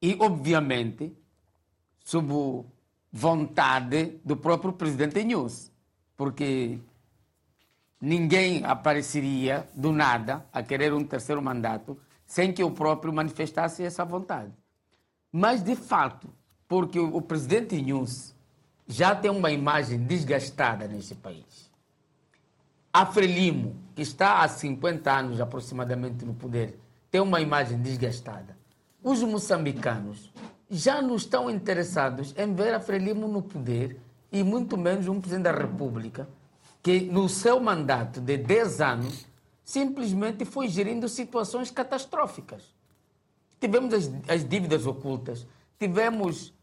[0.01, 1.15] E, obviamente,
[2.03, 2.65] sob
[3.11, 5.71] vontade do próprio presidente News,
[6.15, 6.79] porque
[7.99, 14.05] ninguém apareceria do nada a querer um terceiro mandato sem que o próprio manifestasse essa
[14.05, 14.53] vontade.
[15.31, 16.29] Mas, de fato,
[16.67, 18.35] porque o presidente News
[18.87, 21.69] já tem uma imagem desgastada nesse país
[22.91, 26.79] a Frelimo, que está há 50 anos aproximadamente no poder,
[27.11, 28.57] tem uma imagem desgastada.
[29.03, 30.31] Os moçambicanos
[30.69, 33.99] já não estão interessados em ver a Frelimo no poder
[34.31, 36.29] e muito menos um presidente da República
[36.81, 39.25] que no seu mandato de 10 anos
[39.63, 42.63] simplesmente foi gerindo situações catastróficas.
[43.59, 45.45] Tivemos as, as dívidas ocultas,
[45.77, 46.53] tivemos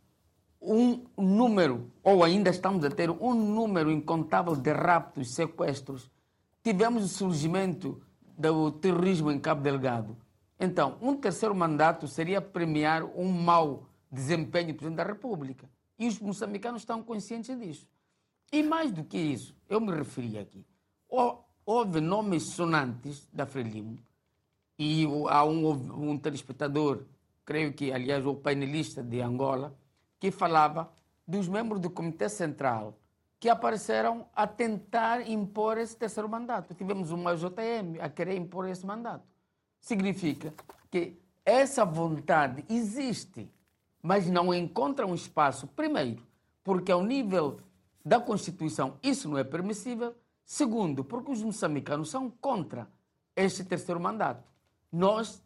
[0.61, 6.11] um número, ou ainda estamos a ter um número incontável de raptos, sequestros,
[6.64, 8.00] tivemos o surgimento
[8.36, 10.16] do terrorismo em Cabo Delgado.
[10.59, 13.86] Então, um terceiro mandato seria premiar um mau
[14.16, 15.68] desempenho do Presidente da República.
[15.98, 17.86] E os moçambicanos estão conscientes disso.
[18.52, 20.64] E mais do que isso, eu me referi aqui.
[21.64, 23.98] Houve nomes sonantes da Frelimo
[24.78, 27.04] e há um, um telespectador,
[27.44, 29.76] creio que, aliás, o painelista de Angola,
[30.20, 30.92] que falava
[31.26, 32.98] dos membros do Comitê Central
[33.38, 36.74] que apareceram a tentar impor esse terceiro mandato.
[36.74, 39.24] Tivemos uma JM a querer impor esse mandato.
[39.80, 40.54] Significa
[40.90, 43.48] que essa vontade existe,
[44.07, 46.24] mas não encontra um espaço, primeiro,
[46.62, 47.59] porque ao nível
[48.04, 52.88] da Constituição isso não é permissível, segundo, porque os moçambicanos são contra
[53.34, 54.48] este terceiro mandato.
[54.92, 55.42] Nós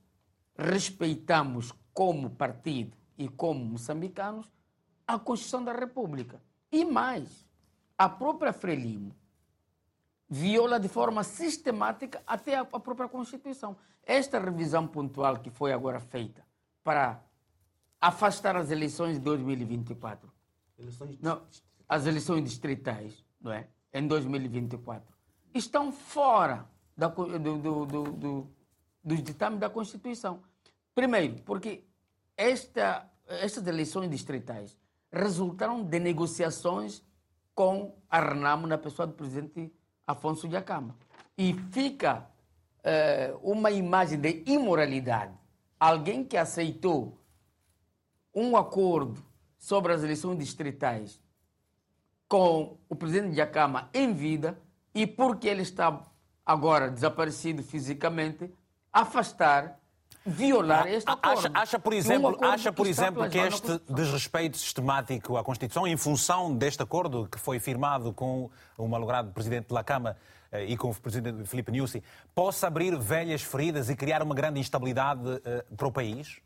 [0.54, 4.52] respeitamos como partido e como moçambicanos
[5.06, 6.42] a Constituição da República.
[6.70, 7.48] E mais,
[7.96, 9.16] a própria Frelimo
[10.28, 13.74] viola de forma sistemática até a própria Constituição.
[14.04, 16.44] Esta revisão pontual que foi agora feita
[16.84, 17.24] para
[18.00, 20.30] afastar as eleições de 2024,
[20.78, 21.42] eleições não,
[21.88, 23.68] as eleições distritais, não é?
[23.92, 25.12] Em 2024,
[25.52, 28.50] estão fora da, do, do, do, do,
[29.02, 30.40] dos ditames da Constituição.
[30.94, 31.84] Primeiro, porque
[32.36, 34.76] esta, estas eleições distritais
[35.12, 37.02] resultaram de negociações
[37.54, 39.72] com a Renamo na pessoa do presidente
[40.06, 40.96] Afonso de Acama.
[41.36, 42.26] E fica
[42.82, 45.34] eh, uma imagem de imoralidade.
[45.78, 47.19] Alguém que aceitou
[48.34, 49.22] um acordo
[49.58, 51.20] sobre as eleições distritais
[52.28, 54.58] com o presidente de Acama em vida
[54.94, 56.00] e porque ele está
[56.44, 58.52] agora desaparecido fisicamente,
[58.92, 59.80] afastar
[60.24, 61.38] violar este acordo.
[61.38, 65.86] Acha, acha por exemplo, um acha, por que, exemplo que este desrespeito sistemático à Constituição,
[65.86, 70.16] em função deste acordo que foi firmado com o malogrado Presidente da Câmara
[70.52, 72.02] eh, e com o Presidente Filipe Nyusi,
[72.34, 76.40] possa abrir velhas feridas e criar uma grande instabilidade uh, para o país?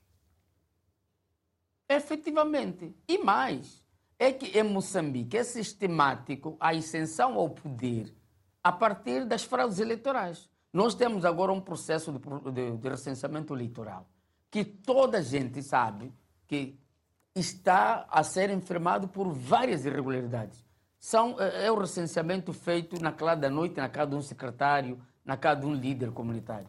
[1.88, 2.94] Efetivamente.
[3.06, 3.84] E mais,
[4.18, 8.14] é que em Moçambique é sistemático a ascensão ao poder
[8.62, 10.48] a partir das fraudes eleitorais.
[10.72, 14.08] Nós temos agora um processo de, de, de recenseamento eleitoral
[14.54, 16.12] que toda a gente sabe
[16.46, 16.78] que
[17.34, 20.64] está a ser enfermado por várias irregularidades.
[20.96, 24.96] São, é, é o recenseamento feito na classe da noite, na casa de um secretário,
[25.24, 26.68] na casa de um líder comunitário.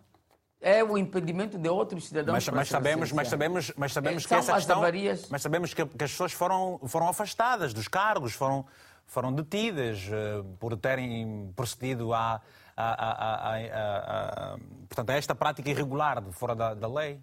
[0.68, 2.34] É o impedimento de outros cidadãos.
[2.34, 5.30] Mas, mas sabemos, mas sabemos, mas sabemos é, que essa questão, avarias...
[5.30, 8.66] mas sabemos que, que, as pessoas foram foram afastadas dos cargos, foram
[9.06, 12.42] foram detidas uh, por terem procedido a,
[12.76, 14.58] a, a, a,
[14.90, 17.22] portanto, a esta prática irregular de fora da, da lei.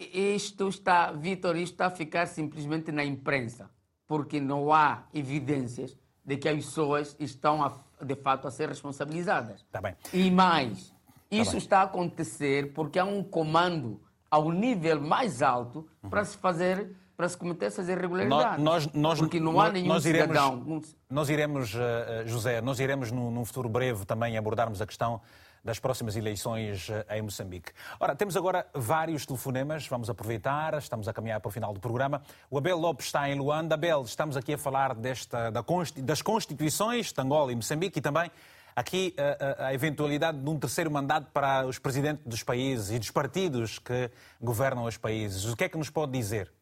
[0.00, 3.70] Isto está, Vitor, isto está a ficar simplesmente na imprensa,
[4.04, 9.64] porque não há evidências de que as pessoas estão, de fato, a ser responsabilizadas.
[9.70, 9.94] Tá bem.
[10.12, 10.91] E mais,
[11.36, 16.10] tá isso está a acontecer porque há um comando ao nível mais alto uhum.
[16.10, 18.64] para se fazer para se cometer essas irregularidades.
[18.64, 20.82] Nós, nós, porque não há nenhum nós iremos, cidadão.
[21.08, 21.78] Nós iremos, uh,
[22.26, 25.20] José, nós iremos num, num futuro breve também abordarmos a questão
[25.64, 27.70] das próximas eleições eh, em Moçambique.
[28.00, 32.20] Ora, temos agora vários telefonemas, vamos aproveitar, estamos a caminhar para o final do programa.
[32.50, 33.76] O Abel Lopes está em Luanda.
[33.76, 35.64] Abel, estamos aqui a falar desta, da,
[35.98, 38.30] das constituições de Angola e Moçambique e também
[38.74, 43.10] aqui a, a, eventualidade de um terceiro mandato para os presidentes dos países e dos
[43.10, 44.10] partidos que
[44.40, 45.44] governam os países.
[45.44, 46.52] O que é que nos pode dizer?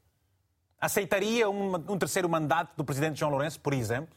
[0.80, 4.16] Aceitaria um, um terceiro mandato do presidente João Lourenço, por exemplo?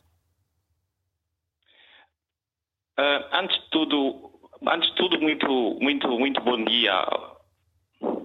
[2.97, 4.33] Uh, antes de tudo,
[4.65, 7.05] Antes de tudo, muito, muito, muito bom dia.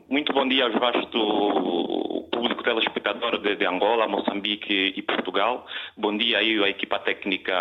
[0.08, 5.66] Muito bom dia aos vasto público telespectador de, de Angola, Moçambique e Portugal.
[5.96, 7.52] Bom dia aí à equipa técnica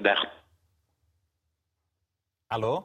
[0.00, 0.14] da
[2.52, 2.84] Alô?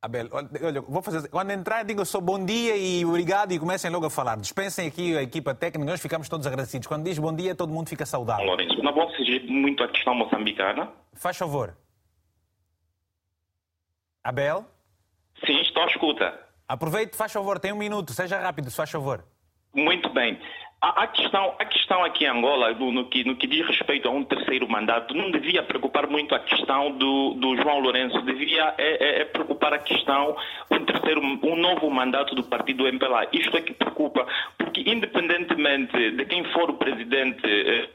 [0.00, 1.28] Abel, olha, vou fazer.
[1.28, 4.36] Quando entrar, digo só bom dia e obrigado e comecem logo a falar.
[4.36, 6.86] Dispensem aqui a equipa técnica, nós ficamos todos agradecidos.
[6.86, 8.46] Quando diz bom dia, todo mundo fica saudável.
[8.46, 10.92] Lourenço, não vou exigir muito a questão moçambicana.
[11.14, 11.76] Faz favor.
[14.22, 14.64] Abel?
[15.44, 16.38] Sim, estou à escuta.
[16.68, 19.24] Aproveite, faz favor, tem um minuto, seja rápido, se faz favor.
[19.74, 20.40] Muito bem.
[20.82, 24.24] A, questão, a questão aqui em Angola, no, que, no que diz respeito a um
[24.24, 29.20] terceiro mandato, não devia preocupar muito a questão do, do João Lourenço, devia é, é,
[29.20, 30.36] é preocupar a questão
[30.68, 33.28] um terceiro, um novo mandato do partido MPLA.
[33.32, 34.26] Isto é que preocupa,
[34.58, 37.46] porque independentemente de quem for o presidente.
[37.46, 37.88] Eh,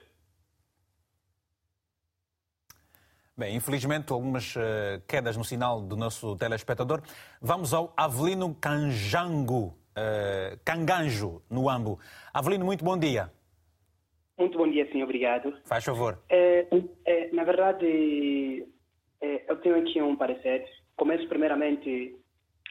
[3.36, 7.04] Bem, infelizmente, algumas uh, quedas no sinal do nosso telespectador.
[7.40, 12.00] Vamos ao Avelino Canjango, uh, Canganjo, no Ambo.
[12.34, 13.32] Avelino, muito bom dia.
[14.38, 15.58] Muito bom dia, sim, obrigado.
[15.66, 16.20] Faz favor.
[16.30, 16.68] É,
[17.06, 18.68] é, na verdade,
[19.20, 20.64] é, eu tenho aqui um parecer.
[20.96, 22.16] Começo primeiramente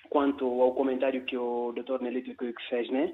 [0.08, 2.00] quanto ao comentário que o Dr.
[2.00, 2.32] Nelito
[2.68, 3.12] fez, né?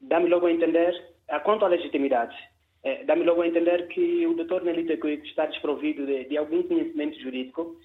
[0.00, 0.92] Dá-me logo a entender,
[1.44, 2.36] quanto à legitimidade
[3.06, 7.18] dá-me logo a entender que o doutor Nelita Cuico está desprovido de, de, algum conhecimento
[7.20, 7.76] jurídico,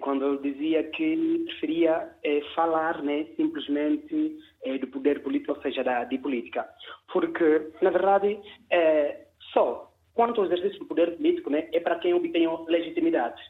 [0.00, 5.82] quando ele dizia que preferia é, falar né, simplesmente é, do poder político, ou seja,
[5.82, 6.68] da, de política.
[7.12, 8.38] Porque, na verdade,
[8.70, 13.42] é, só quanto ao exercício do poder político né, é para quem obtém legitimidade.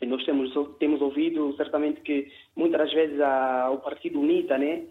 [0.00, 4.82] E nós temos, temos ouvido certamente que muitas vezes a, o Partido UNITA né,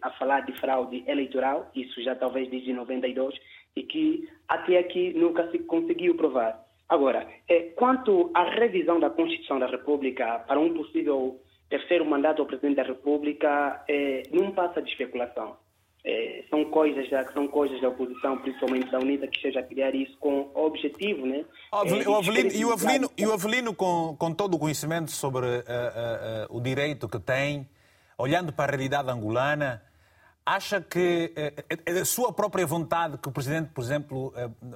[0.00, 3.34] a falar de fraude eleitoral, isso já talvez desde 92,
[3.76, 6.67] e que até aqui nunca se conseguiu provar.
[6.88, 12.46] Agora, é, quanto à revisão da Constituição da República para um possível terceiro mandato ao
[12.46, 15.56] Presidente da República, é, não passa de especulação.
[16.04, 19.94] É, são coisas da, são coisas da oposição, principalmente da UNITA, que esteja a criar
[19.94, 21.44] isso com objetivo, né?
[21.72, 25.44] É, o Avelino, e o Avelino, e o Avelino com, com todo o conhecimento sobre
[25.44, 27.68] uh, uh, uh, o direito que tem,
[28.16, 29.82] olhando para a realidade angolana,
[30.48, 31.32] acha que
[31.86, 34.32] a sua própria vontade que o Presidente, por exemplo,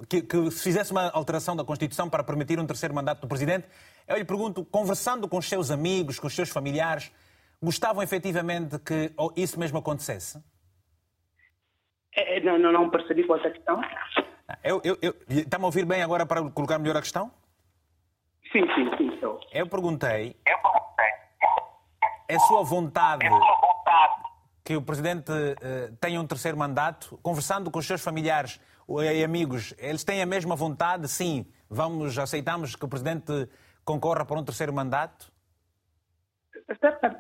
[0.09, 3.67] que, que se fizesse uma alteração da Constituição para permitir um terceiro mandato do Presidente,
[4.07, 7.11] eu lhe pergunto, conversando com os seus amigos, com os seus familiares,
[7.63, 10.43] gostavam efetivamente que isso mesmo acontecesse?
[12.15, 13.81] É, é, não, não, não percebi qual é a questão.
[14.63, 17.33] Eu, eu, eu, está-me a ouvir bem agora para colocar melhor a questão?
[18.53, 19.15] Sim, sim, sim.
[19.15, 19.41] Estou.
[19.51, 20.37] Eu perguntei.
[20.47, 21.07] Eu perguntei.
[22.29, 23.27] É sua vontade.
[23.27, 23.62] Sua vontade.
[24.65, 29.75] Que o Presidente uh, tenha um terceiro mandato, conversando com os seus familiares e amigos,
[29.79, 31.09] eles têm a mesma vontade?
[31.09, 33.49] Sim, vamos, aceitamos que o Presidente
[33.85, 35.33] concorra para um terceiro mandato?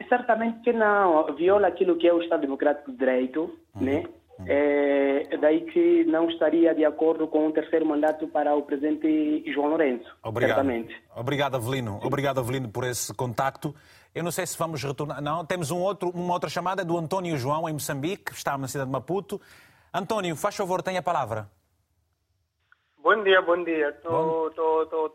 [0.08, 1.34] Certamente que não.
[1.34, 3.82] Viola aquilo que é o Estado Democrático de Direito, uhum.
[3.82, 4.04] né?
[4.46, 9.68] É daí que não estaria de acordo com o terceiro mandato para o presidente João
[9.68, 10.08] Lourenço.
[10.22, 10.56] Obrigado.
[10.56, 11.02] Certamente.
[11.14, 12.00] Obrigado, Avelino.
[12.02, 13.74] Obrigado, Avelino, por esse contacto.
[14.14, 15.22] Eu não sei se vamos retornar.
[15.22, 18.68] Não, temos um outro, uma outra chamada do António João, em Moçambique, que está na
[18.68, 19.40] cidade de Maputo.
[19.92, 21.48] António, faz favor, tenha a palavra.
[22.98, 23.88] Bom dia, bom dia.
[23.88, 24.52] Estou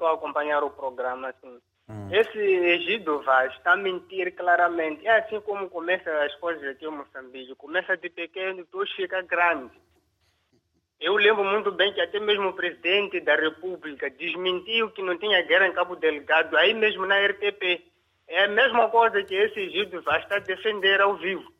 [0.01, 1.29] a acompanhar o programa.
[1.29, 1.59] Assim.
[1.87, 2.09] Hum.
[2.11, 5.05] Esse Egido Vaz está a mentir claramente.
[5.07, 7.55] É assim como começam as coisas aqui em Moçambique.
[7.55, 9.71] Começa de pequeno, depois fica grande.
[10.99, 15.43] Eu lembro muito bem que até mesmo o presidente da República desmentiu que não tinha
[15.43, 17.85] guerra em Cabo Delgado, aí mesmo na RTP.
[18.28, 21.51] É a mesma coisa que esse Egido Vaz está a defender ao vivo.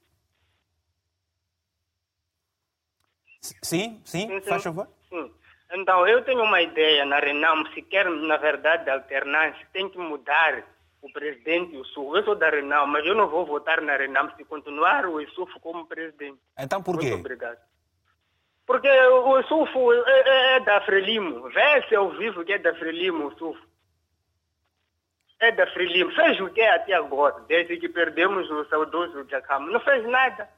[3.42, 4.88] Sim, sim, sim, faz favor.
[5.10, 5.32] Sim.
[5.72, 10.64] Então, eu tenho uma ideia na Renam, se quer, na verdade, alternância, tem que mudar
[11.02, 12.16] o presidente e o Sul.
[12.16, 15.60] Eu sou da Renam, mas eu não vou votar na Renam se continuar o Isufo
[15.60, 16.40] como presidente.
[16.58, 17.08] Então, por quê?
[17.08, 17.60] Muito obrigado.
[18.66, 21.50] Porque o Isufo é, é, é da Frelimo.
[21.50, 23.67] Vê-se ao vivo que é da Frelimo o Isufo.
[25.40, 26.12] É da Frelimo.
[26.12, 29.72] Fez o que até agora, desde que perdemos o saudoso Jacama?
[29.72, 30.50] Não fez nada.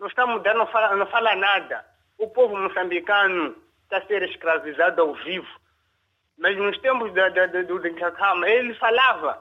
[0.00, 1.84] Não está mudando, não fala, não fala nada.
[2.18, 3.54] O povo moçambicano
[3.84, 5.48] está a ser escravizado ao vivo.
[6.38, 9.40] Mas nos tempos da, da, da, do Dicacama, ele falava,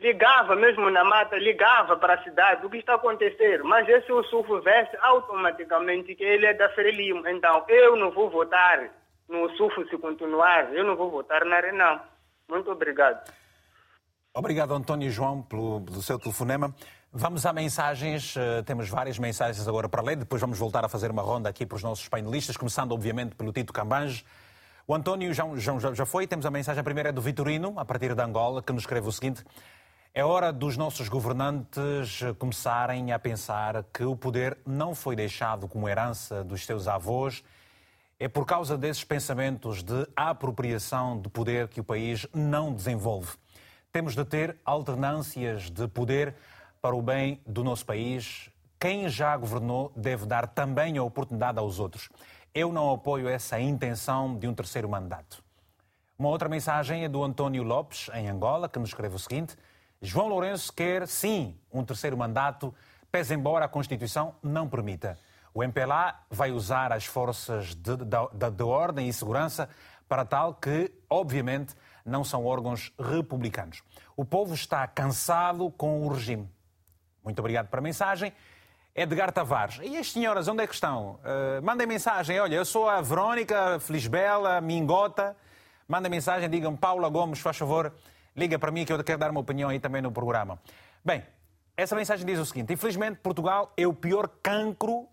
[0.00, 3.64] ligava mesmo na mata, ligava para a cidade, o que está acontecendo.
[3.64, 7.26] Mas esse o Sufo veste automaticamente que ele é da Frelimo.
[7.28, 8.88] Então, eu não vou votar
[9.28, 12.00] no Sufo se continuar, eu não vou votar na Renan.
[12.48, 13.30] Muito obrigado.
[14.34, 16.74] Obrigado, António João, pelo, pelo seu telefonema.
[17.12, 21.10] Vamos a mensagens, uh, temos várias mensagens agora para ler, depois vamos voltar a fazer
[21.10, 24.24] uma ronda aqui para os nossos painelistas, começando obviamente pelo Tito Cambange.
[24.88, 27.84] O António já, já, já foi, temos a mensagem, a primeira é do Vitorino, a
[27.84, 29.44] partir de Angola, que nos escreve o seguinte:
[30.14, 35.86] É hora dos nossos governantes começarem a pensar que o poder não foi deixado como
[35.86, 37.44] herança dos seus avós.
[38.18, 43.41] É por causa desses pensamentos de apropriação de poder que o país não desenvolve.
[43.92, 46.34] Temos de ter alternâncias de poder
[46.80, 48.48] para o bem do nosso país,
[48.80, 52.08] quem já governou deve dar também a oportunidade aos outros.
[52.54, 55.44] Eu não apoio essa intenção de um terceiro mandato.
[56.18, 59.58] Uma outra mensagem é do António Lopes, em Angola, que nos escreve o seguinte:
[60.00, 62.74] João Lourenço quer, sim, um terceiro mandato,
[63.10, 65.18] pese embora a Constituição não permita.
[65.52, 69.68] O MPLA vai usar as forças de, de, de ordem e segurança
[70.08, 71.74] para tal que, obviamente,
[72.04, 73.82] não são órgãos republicanos.
[74.16, 76.48] O povo está cansado com o regime.
[77.24, 78.32] Muito obrigado pela mensagem.
[78.94, 79.80] Edgar Tavares.
[79.82, 81.18] E as senhoras, onde é que estão?
[81.20, 82.38] Uh, mandem mensagem.
[82.38, 85.36] Olha, eu sou a Verónica Felisbela Mingota.
[85.88, 87.92] Mandem mensagem, digam Paula Gomes, faz favor,
[88.36, 90.58] liga para mim que eu quero dar uma opinião aí também no programa.
[91.04, 91.22] Bem,
[91.76, 95.08] essa mensagem diz o seguinte: infelizmente, Portugal é o pior cancro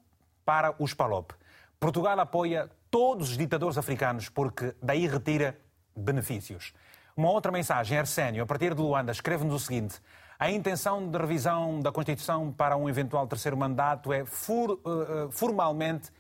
[0.46, 1.34] para os PALOP.
[1.80, 5.58] Portugal apoia todos os ditadores africanos porque daí retira
[5.96, 6.74] benefícios.
[7.16, 10.00] Uma outra mensagem, Arsénio, a partir de Luanda, escreve-nos o seguinte:
[10.38, 16.12] a intenção de revisão da Constituição para um eventual terceiro mandato é for, uh, formalmente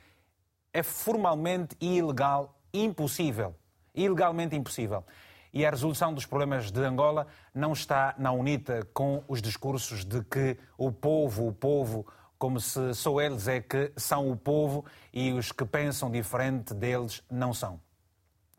[0.73, 3.55] é formalmente ilegal, impossível,
[3.95, 5.03] ilegalmente impossível.
[5.51, 10.23] E a resolução dos problemas de Angola não está na UNITA com os discursos de
[10.23, 12.05] que o povo, o povo,
[12.37, 17.23] como se só eles é que são o povo e os que pensam diferente deles
[17.31, 17.79] não são.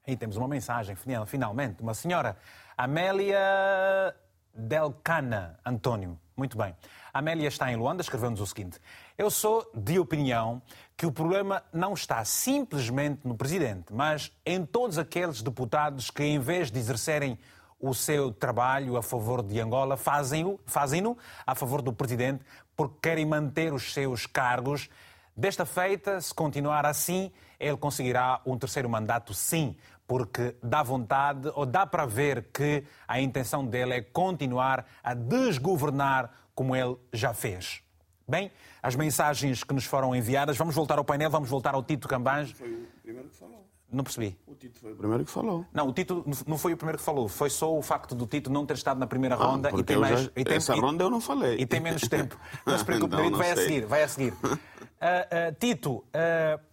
[0.07, 0.97] Aí temos uma mensagem,
[1.27, 2.37] finalmente, uma senhora,
[2.77, 4.15] Amélia
[4.55, 6.19] Delcana António.
[6.37, 6.75] Muito bem.
[7.13, 8.81] Amélia está em Luanda, escreveu-nos o seguinte:
[9.19, 10.63] Eu sou de opinião
[10.97, 16.39] que o problema não está simplesmente no presidente, mas em todos aqueles deputados que, em
[16.39, 17.39] vez de exercerem
[17.79, 21.03] o seu trabalho a favor de Angola, fazem-no fazem
[21.47, 22.45] a favor do presidente
[22.77, 24.89] porque querem manter os seus cargos.
[25.37, 27.31] Desta feita, se continuar assim,
[27.61, 33.21] ele conseguirá um terceiro mandato, sim, porque dá vontade ou dá para ver que a
[33.21, 37.83] intenção dele é continuar a desgovernar como ele já fez.
[38.27, 38.51] Bem,
[38.83, 42.55] as mensagens que nos foram enviadas, vamos voltar ao painel, vamos voltar ao Tito Cambange.
[42.55, 43.70] Foi o primeiro que falou.
[43.93, 44.39] Não percebi.
[44.47, 45.67] O Tito foi o primeiro que falou.
[45.73, 47.27] Não, o Tito não foi o primeiro que falou.
[47.27, 49.97] Foi só o facto do Tito não ter estado na primeira ah, ronda e tem
[49.97, 50.21] mais.
[50.21, 51.59] Já, e tem, essa e, ronda eu não falei.
[51.59, 52.39] E tem menos tempo.
[52.65, 53.65] Não se preocupe, não, não vai sei.
[53.65, 53.87] a seguir.
[53.87, 54.33] Vai a seguir.
[54.33, 56.05] Uh, uh, Tito, uh,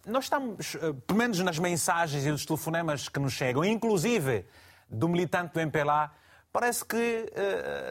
[0.06, 4.46] nós estamos, pelo menos nas mensagens e nos telefonemas que nos chegam, inclusive
[4.88, 6.10] do militante do MPLA,
[6.52, 7.26] parece que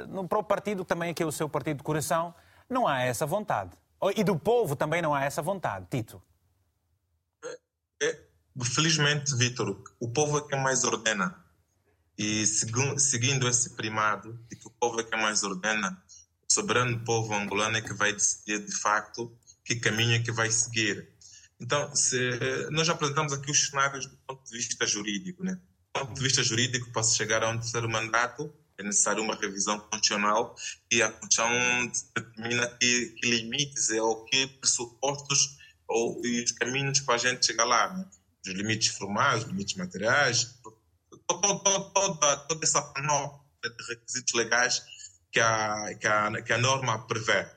[0.10, 2.34] no próprio partido, também que é o seu partido de coração,
[2.70, 3.72] não há essa vontade.
[4.16, 6.22] E do povo também não há essa vontade, Tito.
[7.44, 8.27] É, é,
[8.66, 11.36] felizmente, Vitor, o povo é quem mais ordena.
[12.18, 16.02] E seguindo esse primado de que o povo é quem mais ordena,
[16.50, 20.50] o soberano povo angolano é que vai decidir de facto que caminho é que vai
[20.50, 21.08] seguir.
[21.60, 22.18] Então, se,
[22.72, 25.44] nós apresentamos aqui os cenários do ponto de vista jurídico.
[25.44, 25.60] Né?
[25.94, 29.36] Do ponto de vista jurídico, para se chegar a um terceiro mandato, é necessário uma
[29.36, 30.56] revisão constitucional
[30.92, 37.00] e a Constituição determina que, que limites é, ou que pressupostos ou e os caminhos
[37.00, 37.98] para a gente chegar lá.
[37.98, 38.06] Né?
[38.46, 40.60] Os limites formais, limites materiais,
[41.28, 42.82] toda, toda, toda essa
[43.64, 44.84] de requisitos legais
[45.32, 47.48] que a, que a, que a norma prevê.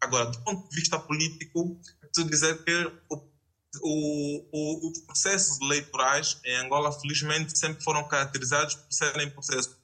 [0.00, 6.56] Agora, do ponto de vista político, preciso dizer que o, o, os processos eleitorais em
[6.56, 9.76] Angola, felizmente, sempre foram caracterizados por serem processos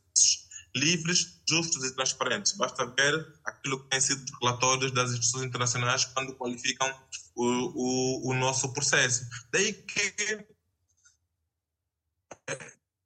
[0.74, 2.52] livres, justos e transparentes.
[2.52, 6.92] Basta ver aquilo que tem sido os relatórios das instituições internacionais quando qualificam
[7.34, 9.26] o, o, o nosso processo.
[9.52, 10.46] Daí que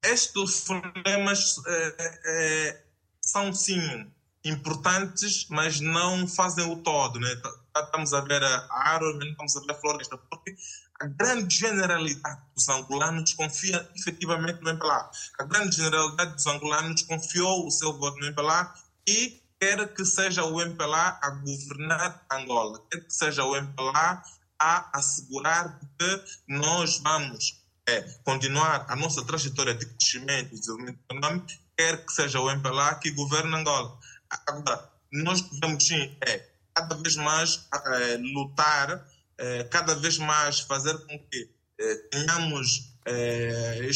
[0.02, 2.84] estes problemas é, é,
[3.20, 4.10] são, sim,
[4.44, 7.18] importantes, mas não fazem o todo.
[7.20, 7.34] Né?
[7.36, 10.56] Tá, tá, estamos a ver a árvore, estamos a ver a floresta, porque
[11.00, 15.10] a grande generalidade dos angolanos confia efetivamente no MPLA.
[15.38, 18.74] A grande generalidade dos angolanos confiou o seu voto no MPLA
[19.08, 24.22] e quer que seja o MPLA a governar Angola, quer que seja o MPLA
[24.60, 31.46] a assegurar que nós vamos é, continuar a nossa trajetória de crescimento e desenvolvimento econômico,
[31.76, 33.98] quer que seja o MPLA que governe Angola.
[34.46, 39.06] Agora, nós devemos sim é, cada vez mais é, lutar,
[39.40, 43.88] é, cada vez mais fazer com que é, tenhamos é,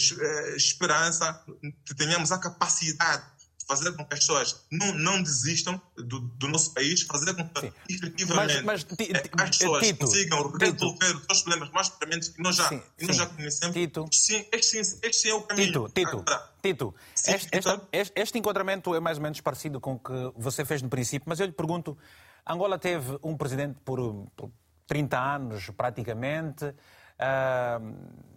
[0.57, 1.45] esperança,
[1.87, 3.35] que tenhamos a capacidade
[3.67, 7.61] fazer com que as pessoas não, não desistam do, do, nosso país, fazer com que
[7.61, 7.73] Sim.
[7.89, 12.57] efetivamente mas, mas, eh, as pessoas Tito, consigam resolver os problemas mais prementes que nós
[12.57, 13.75] já, sim, que nós já conhecemos.
[13.75, 14.07] Tito.
[14.13, 15.89] Sim, este, este é o caminho.
[15.89, 16.25] Tito, Tito,
[16.63, 17.49] Tito sim, este,
[17.93, 21.25] este, este, enquadramento é mais ou menos parecido com o que você fez no princípio,
[21.27, 21.97] mas eu lhe pergunto,
[22.47, 23.99] Angola teve um presidente por,
[24.37, 24.51] por
[24.87, 26.75] 30 anos, praticamente, uh,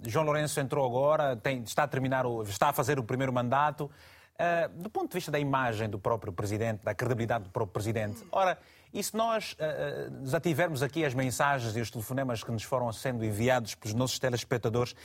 [0.04, 3.90] João Lourenço entrou agora, tem, está, a terminar o, está a fazer o primeiro mandato,
[4.38, 8.24] Uh, do ponto de vista da imagem do próprio Presidente, da credibilidade do próprio Presidente,
[8.32, 8.56] ora,
[8.94, 12.94] e se nós uh, já tivermos aqui as mensagens e os telefonemas que nos foram
[12.94, 14.96] sendo enviados pelos nossos telespectadores,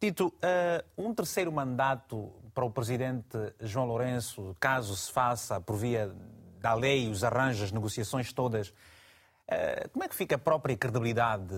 [0.00, 0.34] Tito,
[0.98, 6.10] um terceiro mandato para o Presidente João Lourenço, caso se faça por via
[6.58, 8.72] da lei, os arranjos, as negociações todas,
[9.92, 11.54] como é que fica a própria credibilidade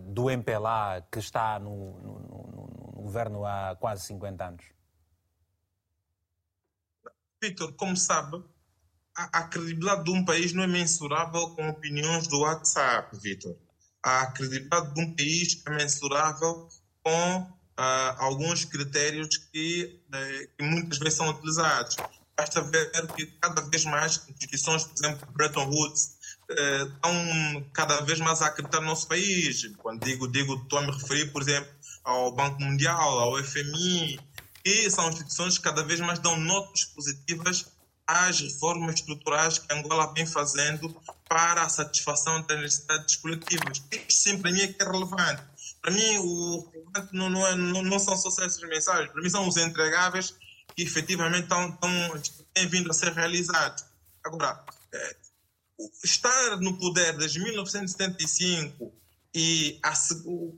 [0.00, 4.64] do MPLA que está no, no, no, no governo há quase 50 anos?
[7.42, 8.42] Vitor, como sabe,
[9.16, 13.56] a, a, credibilidade de um país não é mensurável com opiniões do WhatsApp, Vitor.
[14.02, 16.68] A credibilidade de um país é mensurável
[17.02, 21.96] com uh, alguns critérios que, uh, que, muitas vezes são utilizados.
[22.36, 26.15] Basta ver que cada vez mais instituições, por exemplo, Bretton Woods,
[26.48, 29.66] estão cada vez mais a acreditar no nosso país.
[29.78, 31.70] Quando digo, digo, estou a me referir, por exemplo,
[32.04, 34.20] ao Banco Mundial, ao FMI,
[34.64, 37.66] e são instituições que cada vez mais dão notas positivas
[38.06, 40.94] às reformas estruturais que Angola vem fazendo
[41.28, 43.82] para a satisfação das necessidades coletivas.
[43.90, 45.42] Isto sim, para mim, é que é relevante.
[45.82, 49.30] Para mim, o relevante não, não, é, não, não são só essas mensagens, para mim
[49.30, 50.34] são os entregáveis
[50.74, 52.22] que efetivamente estão, estão,
[52.54, 53.84] têm vindo a ser realizados.
[54.24, 55.16] Agora, é,
[56.02, 58.92] estar no poder desde 1975
[59.34, 59.92] e a,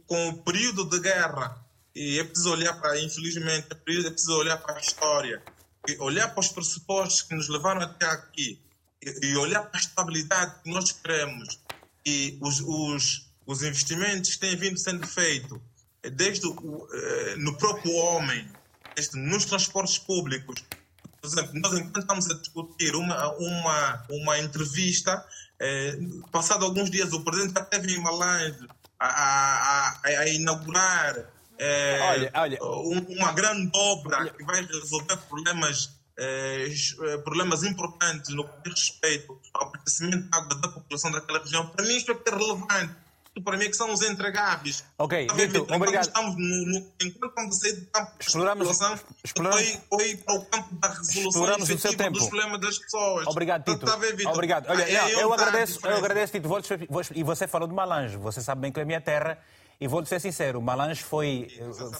[0.06, 4.76] com o período de guerra e é preciso olhar para, infelizmente, é preciso olhar para
[4.76, 5.42] a história,
[5.98, 8.60] olhar para os pressupostos que nos levaram até aqui,
[9.02, 11.58] e olhar para a estabilidade que nós queremos,
[12.06, 15.58] e os, os, os investimentos que têm vindo sendo feitos,
[16.12, 18.48] desde o, eh, no próprio homem,
[18.94, 20.62] desde, nos transportes públicos.
[21.20, 25.24] Por exemplo, nós enquanto estamos a discutir uma, uma, uma entrevista,
[25.58, 25.98] eh,
[26.30, 28.68] passado alguns dias o presidente até veio em Malange
[28.98, 31.28] a, a, a, a inaugurar
[31.58, 32.58] é, olha, olha.
[32.62, 34.30] uma grande obra olha.
[34.30, 36.68] que vai resolver problemas, é,
[37.24, 41.66] problemas importantes no que diz respeito ao abastecimento de água da população daquela região.
[41.66, 42.94] Para mim, isto é que é relevante.
[43.42, 44.84] Para mim, é que são os entregáveis.
[44.98, 46.04] Ok, Vitor, obrigado.
[46.04, 48.68] Estamos no, no, enquanto sair do campo exploramos,
[49.24, 52.12] exploramos, foi, foi para o campo da resolução exploramos o seu tempo.
[52.18, 53.26] dos problemas das pessoas.
[53.26, 53.84] Obrigado, Tito.
[53.84, 54.68] Está ver, Obrigado.
[54.68, 56.48] Olha, ah, eu, eu, agradeço, eu agradeço, Tito.
[57.14, 58.16] E você falou de Malange.
[58.16, 59.38] Você sabe bem que é a minha terra
[59.80, 61.48] e vou-lhe ser sincero, Malange foi,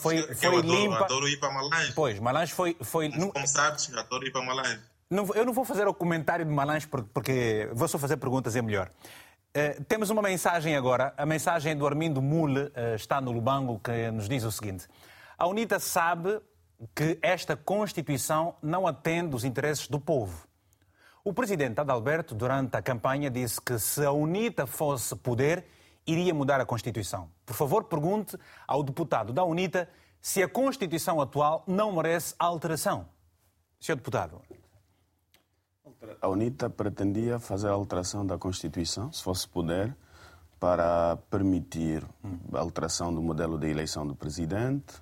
[0.01, 1.05] foi, foi, foi adoro, limpa.
[1.05, 1.93] adoro ir para Malange.
[1.94, 2.77] Pois, Malange foi.
[2.81, 4.81] foi Mas, como sabes, adoro ir para Malange.
[5.09, 8.62] Não, eu não vou fazer o comentário de Malange porque vou só fazer perguntas, é
[8.62, 8.90] melhor.
[9.57, 11.15] Uh, temos uma mensagem agora.
[11.16, 14.87] A mensagem do Armindo Mule uh, está no Lubango que nos diz o seguinte:
[15.37, 16.41] A UNITA sabe
[16.95, 20.47] que esta Constituição não atende os interesses do povo.
[21.25, 25.66] O presidente Adalberto, durante a campanha, disse que se a UNITA fosse poder,
[26.07, 27.31] iria mudar a Constituição.
[27.45, 29.89] Por favor, pergunte ao deputado da UNITA
[30.20, 33.09] se a Constituição atual não merece alteração.
[33.81, 34.41] Senhor deputado.
[36.20, 39.97] A UNITA pretendia fazer a alteração da Constituição, se fosse poder,
[40.61, 42.05] para permitir
[42.53, 44.95] a alteração do modelo de eleição do presidente,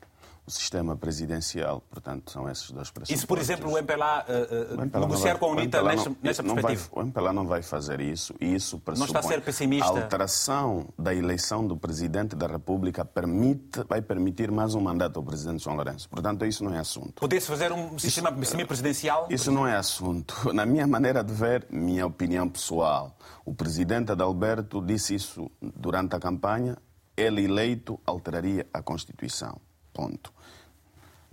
[0.46, 1.82] sistema presidencial.
[1.90, 3.16] Portanto, são esses dois pressupostos.
[3.16, 6.42] E se, por exemplo, o MPLA, uh, uh, negociar vai, com a UNITA nesta, nesta
[6.42, 6.88] perspectiva?
[6.92, 9.86] Vai, o MPLA não vai fazer isso e isso Não está a ser pessimista?
[9.86, 15.24] A alteração da eleição do Presidente da República permite, vai permitir mais um mandato ao
[15.24, 16.08] Presidente João Lourenço.
[16.08, 17.14] Portanto, isso não é assunto.
[17.14, 19.26] Poder-se fazer um sistema semipresidencial?
[19.30, 20.34] Isso não é assunto.
[20.54, 26.20] Na minha maneira de ver, minha opinião pessoal, o Presidente Adalberto disse isso durante a
[26.20, 26.76] campanha,
[27.16, 29.58] ele eleito alteraria a Constituição.
[29.96, 30.30] Ponto.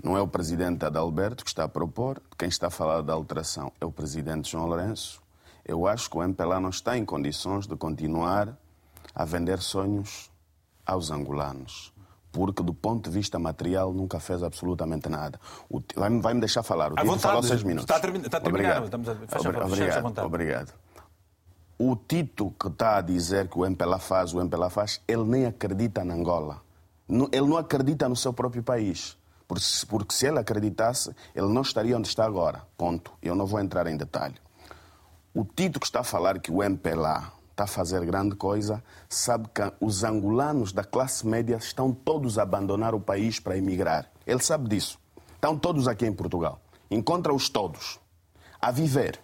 [0.02, 3.73] Não é o presidente Adalberto que está a propor, quem está a falar da alteração
[3.80, 5.22] é o presidente João Lourenço.
[5.65, 8.57] Eu acho que o MPLA não está em condições de continuar
[9.14, 10.31] a vender sonhos
[10.85, 11.94] aos angolanos.
[12.31, 15.40] Porque, do ponto de vista material, nunca fez absolutamente nada.
[15.95, 16.94] Vai-me vai deixar falar.
[16.94, 17.84] O Tito falou seis minutos.
[17.84, 18.19] Está a, termi...
[18.19, 18.84] está a terminar.
[18.84, 19.65] Estamos a...
[19.65, 20.26] obrigado.
[20.26, 20.73] obrigado.
[21.77, 25.45] O Tito que está a dizer que o MPLA faz, o MPLA faz, ele nem
[25.45, 26.61] acredita na Angola.
[27.31, 29.18] Ele não acredita no seu próprio país.
[29.88, 32.64] Porque se ele acreditasse, ele não estaria onde está agora.
[32.77, 33.11] Ponto.
[33.22, 34.35] Eu não vou entrar em detalhe.
[35.34, 39.48] O Tito que está a falar que o MPLA está a fazer grande coisa, sabe
[39.53, 44.10] que os angolanos da classe média estão todos a abandonar o país para emigrar.
[44.26, 44.99] Ele sabe disso.
[45.35, 46.60] Estão todos aqui em Portugal.
[46.90, 47.99] Encontra-os todos
[48.60, 49.19] a viver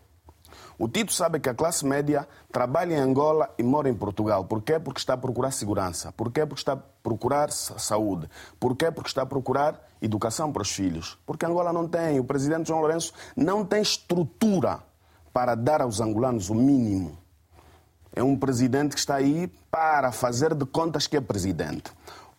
[0.79, 4.45] o Tito sabe que a classe média trabalha em Angola e mora em Portugal.
[4.45, 4.79] Por quê?
[4.79, 6.09] Porque está a procurar segurança.
[6.13, 6.45] Por quê?
[6.45, 8.29] Porque está a procurar saúde.
[8.57, 8.89] Por quê?
[8.89, 11.19] Porque está a procurar educação para os filhos.
[11.25, 12.17] Porque Angola não tem.
[12.17, 14.79] O presidente João Lourenço não tem estrutura
[15.33, 17.17] para dar aos angolanos o mínimo.
[18.15, 21.91] É um presidente que está aí para fazer de contas que é presidente.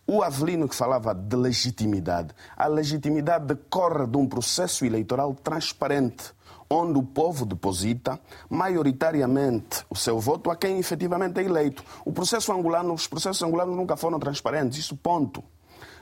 [0.06, 2.34] O Avelino que falava de legitimidade.
[2.56, 6.32] A legitimidade decorre de um processo eleitoral transparente
[6.70, 11.82] onde o povo deposita maioritariamente o seu voto a quem efetivamente é eleito.
[12.04, 15.42] O processo angolano, os processos angolanos nunca foram transparentes, isso ponto.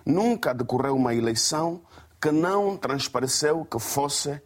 [0.04, 1.80] Nunca decorreu uma eleição
[2.20, 4.42] que não transpareceu que fosse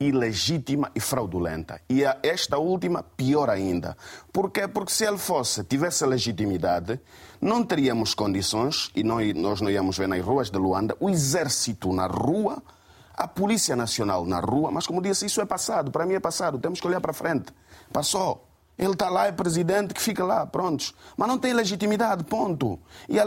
[0.00, 1.80] ilegítima e fraudulenta.
[1.88, 3.96] E esta última, pior ainda.
[4.32, 4.66] Por quê?
[4.66, 6.98] Porque se ele fosse, tivesse legitimidade,
[7.40, 12.06] não teríamos condições, e nós não íamos ver nas ruas de Luanda, o exército na
[12.06, 12.62] rua
[13.20, 16.58] a Polícia Nacional na rua, mas como disse, isso é passado, para mim é passado,
[16.58, 17.52] temos que olhar para frente.
[17.92, 18.46] Passou.
[18.78, 20.94] Ele está lá, é presidente, que fica lá, prontos.
[21.14, 22.80] Mas não tem legitimidade, ponto.
[23.06, 23.18] E,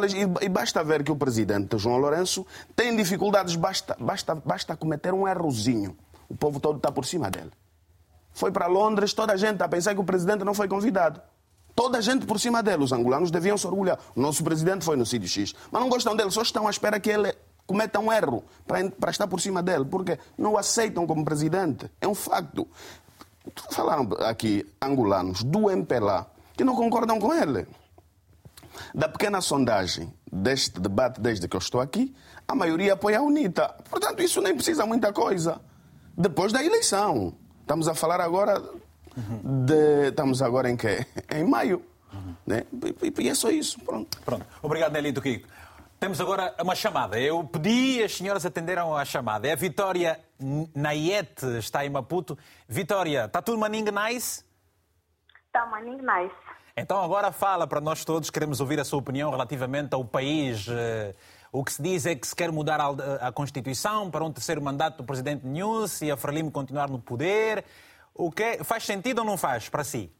[0.41, 2.43] e, basta ver que o presidente João Lourenço
[2.75, 5.95] tem dificuldades, basta, basta, basta cometer um errozinho.
[6.27, 7.51] O povo todo está por cima dele.
[8.31, 11.21] Foi para Londres, toda a gente está a pensar que o presidente não foi convidado.
[11.75, 12.83] Toda a gente por cima dele.
[12.83, 13.99] Os angolanos deviam se orgulhar.
[14.15, 15.53] O nosso presidente foi no sítio X.
[15.71, 17.31] Mas não gostam dele, só estão à espera que ele
[17.65, 21.89] cometam um erro para, para estar por cima dele, porque não o aceitam como presidente.
[21.99, 22.67] É um facto.
[23.71, 27.67] Falaram aqui angolanos do MPLA que não concordam com ele.
[28.93, 32.15] Da pequena sondagem deste debate, desde que eu estou aqui,
[32.47, 33.75] a maioria apoia a UNITA.
[33.89, 35.61] Portanto, isso nem precisa muita coisa.
[36.17, 37.33] Depois da eleição.
[37.61, 38.61] Estamos a falar agora
[39.65, 40.09] de.
[40.09, 41.05] Estamos agora em quê?
[41.33, 41.81] Em maio.
[42.13, 42.35] Uhum.
[42.45, 42.63] Né?
[43.01, 43.79] E, e, é só isso.
[43.79, 44.19] Pronto.
[44.23, 44.45] Pronto.
[44.61, 45.47] Obrigado, Nelito Kiko.
[46.03, 47.17] Temos agora uma chamada.
[47.17, 49.47] Eu pedi, as senhoras atenderam à chamada.
[49.47, 50.19] É a Vitória
[50.75, 52.37] Nayete, está em Maputo.
[52.67, 54.43] Vitória, está tudo maning nice?
[55.45, 56.35] Está maning nice.
[56.75, 60.67] Então agora fala para nós todos, queremos ouvir a sua opinião relativamente ao país.
[60.67, 61.15] Eh,
[61.53, 64.97] o que se diz é que se quer mudar a Constituição para um terceiro mandato
[64.97, 67.63] do Presidente News e a Frelimo continuar no poder.
[68.13, 70.11] O que é, faz sentido ou não faz para si?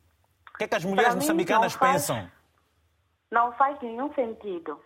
[0.55, 2.25] O que é que as mulheres moçambicanas pensam?
[3.29, 4.79] Não faz nenhum sentido.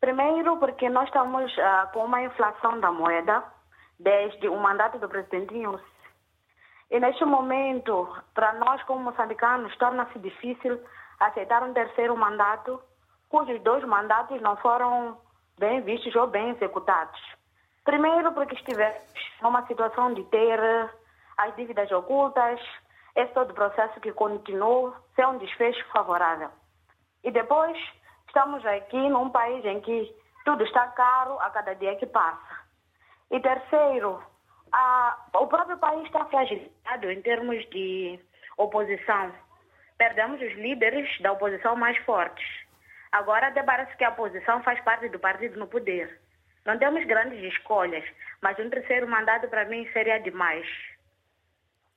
[0.00, 3.42] Primeiro, porque nós estamos uh, com uma inflação da moeda
[3.98, 5.84] desde o mandato do presidente Nussi.
[6.90, 10.80] E neste momento, para nós como moçambicanos, torna-se difícil
[11.18, 12.80] aceitar um terceiro mandato,
[13.28, 15.18] cujos dois mandatos não foram
[15.58, 17.20] bem vistos ou bem executados.
[17.84, 19.00] Primeiro, porque estivemos
[19.42, 20.60] numa situação de ter
[21.38, 22.60] as dívidas ocultas,
[23.14, 26.50] esse todo processo que continuou sem um desfecho favorável.
[27.24, 27.76] E depois,
[28.26, 32.66] estamos aqui num país em que tudo está caro a cada dia que passa.
[33.30, 34.22] E terceiro,
[34.72, 38.20] a, o próprio país está fragilizado em termos de
[38.56, 39.32] oposição.
[39.98, 42.46] Perdemos os líderes da oposição mais fortes.
[43.12, 46.20] Agora até parece que a oposição faz parte do partido no poder.
[46.64, 48.04] Não temos grandes escolhas,
[48.42, 50.66] mas um terceiro mandato para mim seria demais.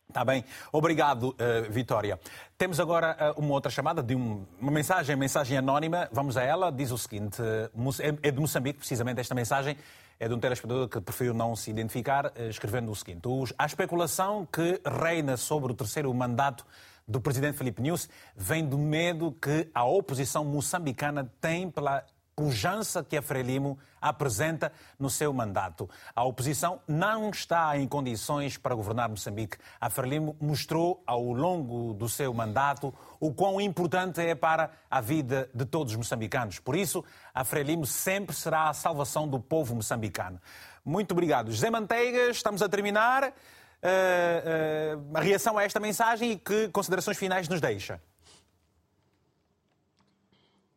[0.10, 0.44] Está bem.
[0.72, 2.20] Obrigado, uh, Vitória.
[2.58, 6.10] Temos agora uh, uma outra chamada de um, uma mensagem, mensagem anónima.
[6.12, 6.72] Vamos a ela.
[6.72, 9.78] Diz o seguinte: uh, é de Moçambique, precisamente esta mensagem.
[10.20, 13.22] É de um telespectador que preferiu não se identificar, escrevendo o seguinte:
[13.56, 16.66] A especulação que reina sobre o terceiro mandato
[17.08, 22.04] do presidente Felipe News vem do medo que a oposição moçambicana tem pela
[22.40, 25.90] pujança que a Frelimo apresenta no seu mandato.
[26.16, 29.58] A oposição não está em condições para governar Moçambique.
[29.78, 35.50] A Frelimo mostrou ao longo do seu mandato o quão importante é para a vida
[35.54, 36.60] de todos os moçambicanos.
[36.60, 37.04] Por isso,
[37.36, 40.40] a Frelimo sempre será a salvação do povo moçambicano.
[40.86, 41.52] Muito obrigado.
[41.52, 43.34] José Manteigas, estamos a terminar.
[43.82, 48.00] Uh, uh, a reação a esta mensagem e que considerações finais nos deixa?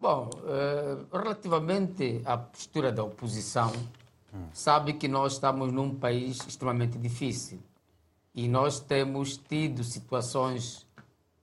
[0.03, 3.71] Bom, uh, relativamente à postura da oposição,
[4.53, 7.61] sabe que nós estamos num país extremamente difícil
[8.35, 10.85] e nós temos tido situações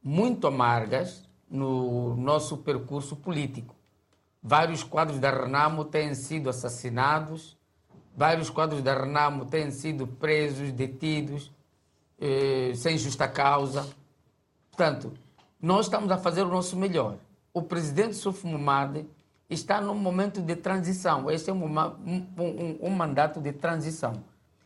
[0.03, 3.73] muito amargas no nosso percurso político.
[4.43, 7.57] Vários quadros da Renamo têm sido assassinados,
[8.13, 11.49] vários quadros da Renamo têm sido presos, detidos,
[12.19, 13.87] eh, sem justa causa.
[14.69, 15.13] Portanto,
[15.61, 17.17] nós estamos a fazer o nosso melhor
[17.53, 19.05] o presidente Suf Momade
[19.49, 21.29] está num momento de transição.
[21.29, 24.23] Este é um, um, um, um, mandato de transição.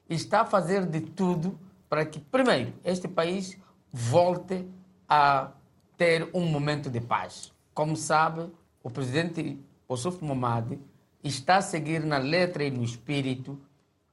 [0.10, 1.58] Está a fazer de tudo
[1.90, 3.58] para que, primeiro, este país
[3.92, 4.68] volte
[5.08, 5.52] a
[5.98, 7.54] ter um momento de paz.
[7.74, 8.52] Como sabe,
[8.82, 9.60] o presidente
[9.96, 10.80] Suf Momade
[11.24, 13.60] está a seguir na letra e no espírito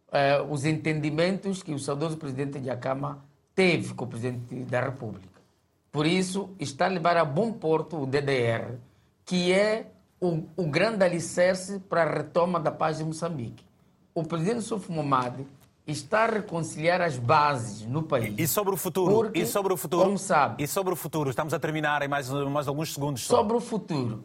[0.08, 3.24] uh, os entendimentos que o saudoso presidente Jacama
[3.54, 5.29] teve com o presidente da República.
[5.92, 8.78] Por isso, está a levar a bom porto o DDR,
[9.24, 9.90] que é
[10.20, 13.64] o, o grande alicerce para a retoma da paz de Moçambique.
[14.14, 15.46] O presidente Sufo Momade
[15.86, 18.34] está a reconciliar as bases no país.
[18.38, 19.14] E sobre o futuro?
[19.14, 20.04] Porque, e sobre o futuro?
[20.04, 20.62] Como sabe?
[20.62, 21.30] E sobre o futuro?
[21.30, 23.22] Estamos a terminar em mais, mais alguns segundos.
[23.22, 23.38] Só.
[23.38, 24.24] Sobre o futuro.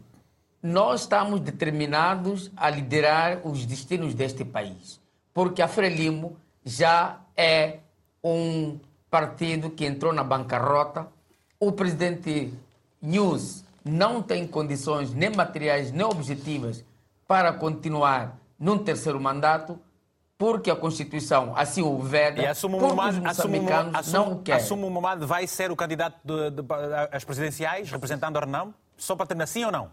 [0.62, 5.00] Nós estamos determinados a liderar os destinos deste país.
[5.34, 7.80] Porque a Frelimo já é
[8.24, 8.80] um
[9.10, 11.08] partido que entrou na bancarrota,
[11.68, 12.54] o presidente
[13.02, 16.84] News não tem condições nem materiais nem objetivas
[17.28, 19.80] para continuar num terceiro mandato,
[20.38, 24.42] porque a Constituição assim o veda, e assume porque Momad, os moçambicanos assume, não o
[24.42, 24.62] querem.
[24.62, 26.16] Assume o Momad vai ser o candidato
[27.12, 28.74] às presidenciais, representando a Renamo?
[28.98, 29.90] Só para ter assim ou não?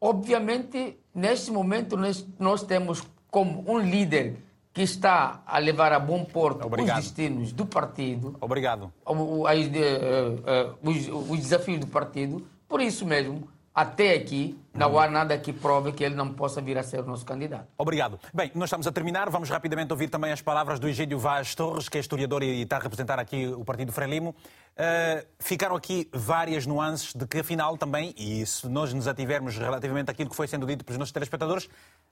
[0.00, 4.36] Obviamente, neste momento, nós, nós temos como um líder
[4.78, 6.98] que está a levar a bom porto Obrigado.
[6.98, 8.36] os destinos do partido.
[8.40, 8.92] Obrigado.
[9.04, 12.46] Os, os, desafios do partido.
[12.68, 16.78] Por isso mesmo, até aqui, não há nada que prove que ele não possa vir
[16.78, 17.66] a ser o nosso candidato.
[17.76, 18.20] Obrigado.
[18.32, 19.28] Bem, nós estamos a terminar.
[19.30, 22.76] Vamos rapidamente ouvir também as palavras do Egídio Vaz Torres, que é historiador e está
[22.76, 24.30] a representar aqui o Partido Frelimo.
[24.30, 30.08] Uh, ficaram aqui várias nuances de que, afinal, também, e se nós nos ativermos relativamente
[30.08, 31.68] àquilo que foi sendo dito pelos nossos telespectadores,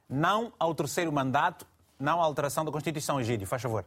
[0.09, 1.65] não ao terceiro mandato
[1.99, 3.85] não alteração da Constituição, Egídio, faz favor.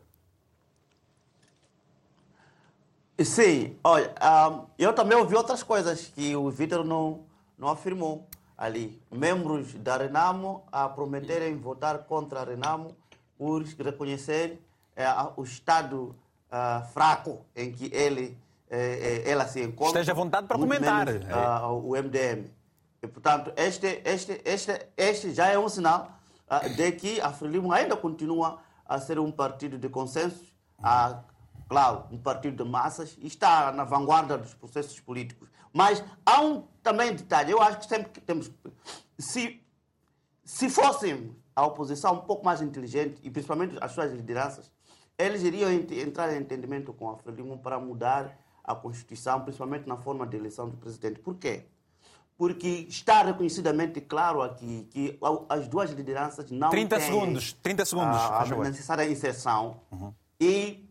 [3.24, 4.14] Sim, olha,
[4.50, 7.26] um, eu também ouvi outras coisas que o Vitor não,
[7.58, 8.26] não afirmou
[8.58, 9.02] ali.
[9.12, 12.96] Membros da Renamo a prometerem votar contra a Renamo
[13.38, 14.62] por reconhecer
[14.96, 15.06] é,
[15.36, 16.16] o Estado
[16.50, 18.38] uh, fraco em que ele,
[18.70, 20.00] é, ela se encontra.
[20.00, 21.06] Esteja à vontade para comentar.
[21.06, 22.50] Menos, uh, o MDM.
[23.02, 26.19] E, portanto, este, este, este, este já é um sinal ah,
[26.76, 30.52] de que a Frelimo ainda continua a ser um partido de consenso,
[30.82, 31.24] a,
[31.68, 35.50] claro, um partido de massas, e está na vanguarda dos processos políticos.
[35.72, 38.52] Mas há um também detalhe, eu acho que sempre que temos.
[39.20, 39.62] Se,
[40.44, 44.72] se fossem a oposição um pouco mais inteligente, e principalmente as suas lideranças,
[45.18, 50.26] eles iriam entrar em entendimento com a Frelimo para mudar a Constituição, principalmente na forma
[50.26, 51.20] de eleição do presidente.
[51.20, 51.66] Por quê?
[52.40, 58.18] Porque está reconhecidamente claro aqui que as duas lideranças não 30 têm segundos, 30 segundos,
[58.18, 60.14] a, a necessária inserção uhum.
[60.40, 60.90] e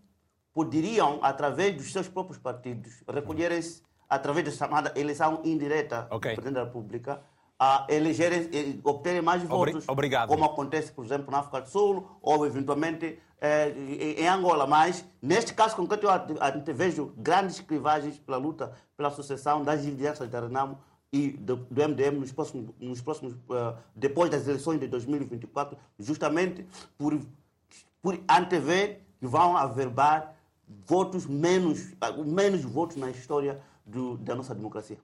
[0.53, 6.33] poderiam, através dos seus próprios partidos, recolherem-se através da chamada eleição indireta okay.
[6.33, 7.23] do Presidente da República,
[7.59, 10.29] a elegerem, obterem mais votos, Obrigado.
[10.29, 13.73] como acontece, por exemplo, na África do Sul ou eventualmente eh,
[14.19, 14.67] em Angola.
[14.67, 20.41] Mas, neste caso concreto, eu vejo grandes clivagens pela luta pela sucessão das lideranças da
[20.41, 20.79] Renamo
[21.13, 26.67] e do, do MDM nos próximos, nos próximos uh, depois das eleições de 2024, justamente
[26.97, 27.19] por,
[28.03, 30.35] por antever que vão averbar
[30.87, 31.95] votos menos,
[32.25, 34.99] menos votos na história do, da nossa democracia.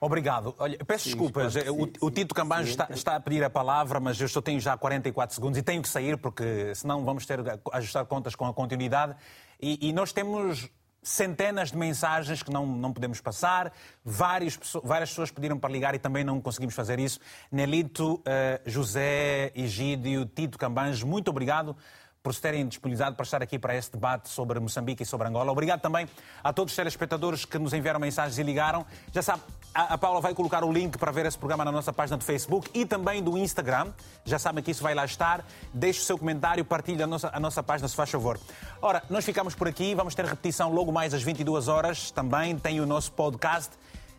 [0.00, 0.54] Obrigado.
[0.58, 1.54] Olha, peço sim, desculpas.
[1.56, 4.76] o, o, Tito Cambanjo está, está, a pedir a palavra, mas eu só tenho já
[4.76, 8.52] 44 segundos e tenho que sair porque senão vamos ter que ajustar contas com a
[8.52, 9.16] continuidade.
[9.60, 10.68] E, e nós temos
[11.04, 13.72] centenas de mensagens que não, não podemos passar.
[14.04, 17.20] Várias, várias pessoas pediram para ligar e também não conseguimos fazer isso.
[17.52, 18.22] Nelito, uh,
[18.64, 21.76] José, Egídio, Tito Cambanjo, muito obrigado
[22.24, 25.52] por se terem disponibilizado para estar aqui para este debate sobre Moçambique e sobre Angola.
[25.52, 26.08] Obrigado também
[26.42, 28.86] a todos os telespectadores que nos enviaram mensagens e ligaram.
[29.12, 29.42] Já sabe,
[29.74, 32.70] a Paula vai colocar o link para ver esse programa na nossa página do Facebook
[32.72, 33.92] e também do Instagram.
[34.24, 35.44] Já sabem que isso vai lá estar.
[35.74, 38.40] Deixe o seu comentário, partilhe a nossa, a nossa página, se faz favor.
[38.80, 39.94] Ora, nós ficamos por aqui.
[39.94, 42.10] Vamos ter repetição logo mais às 22 horas.
[42.10, 43.72] Também tem o nosso podcast.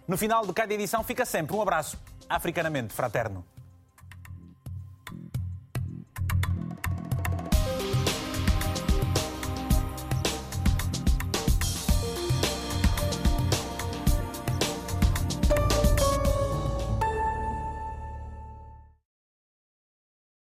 [0.08, 1.98] No final de cada edição fica sempre um abraço
[2.30, 3.44] africanamente fraterno.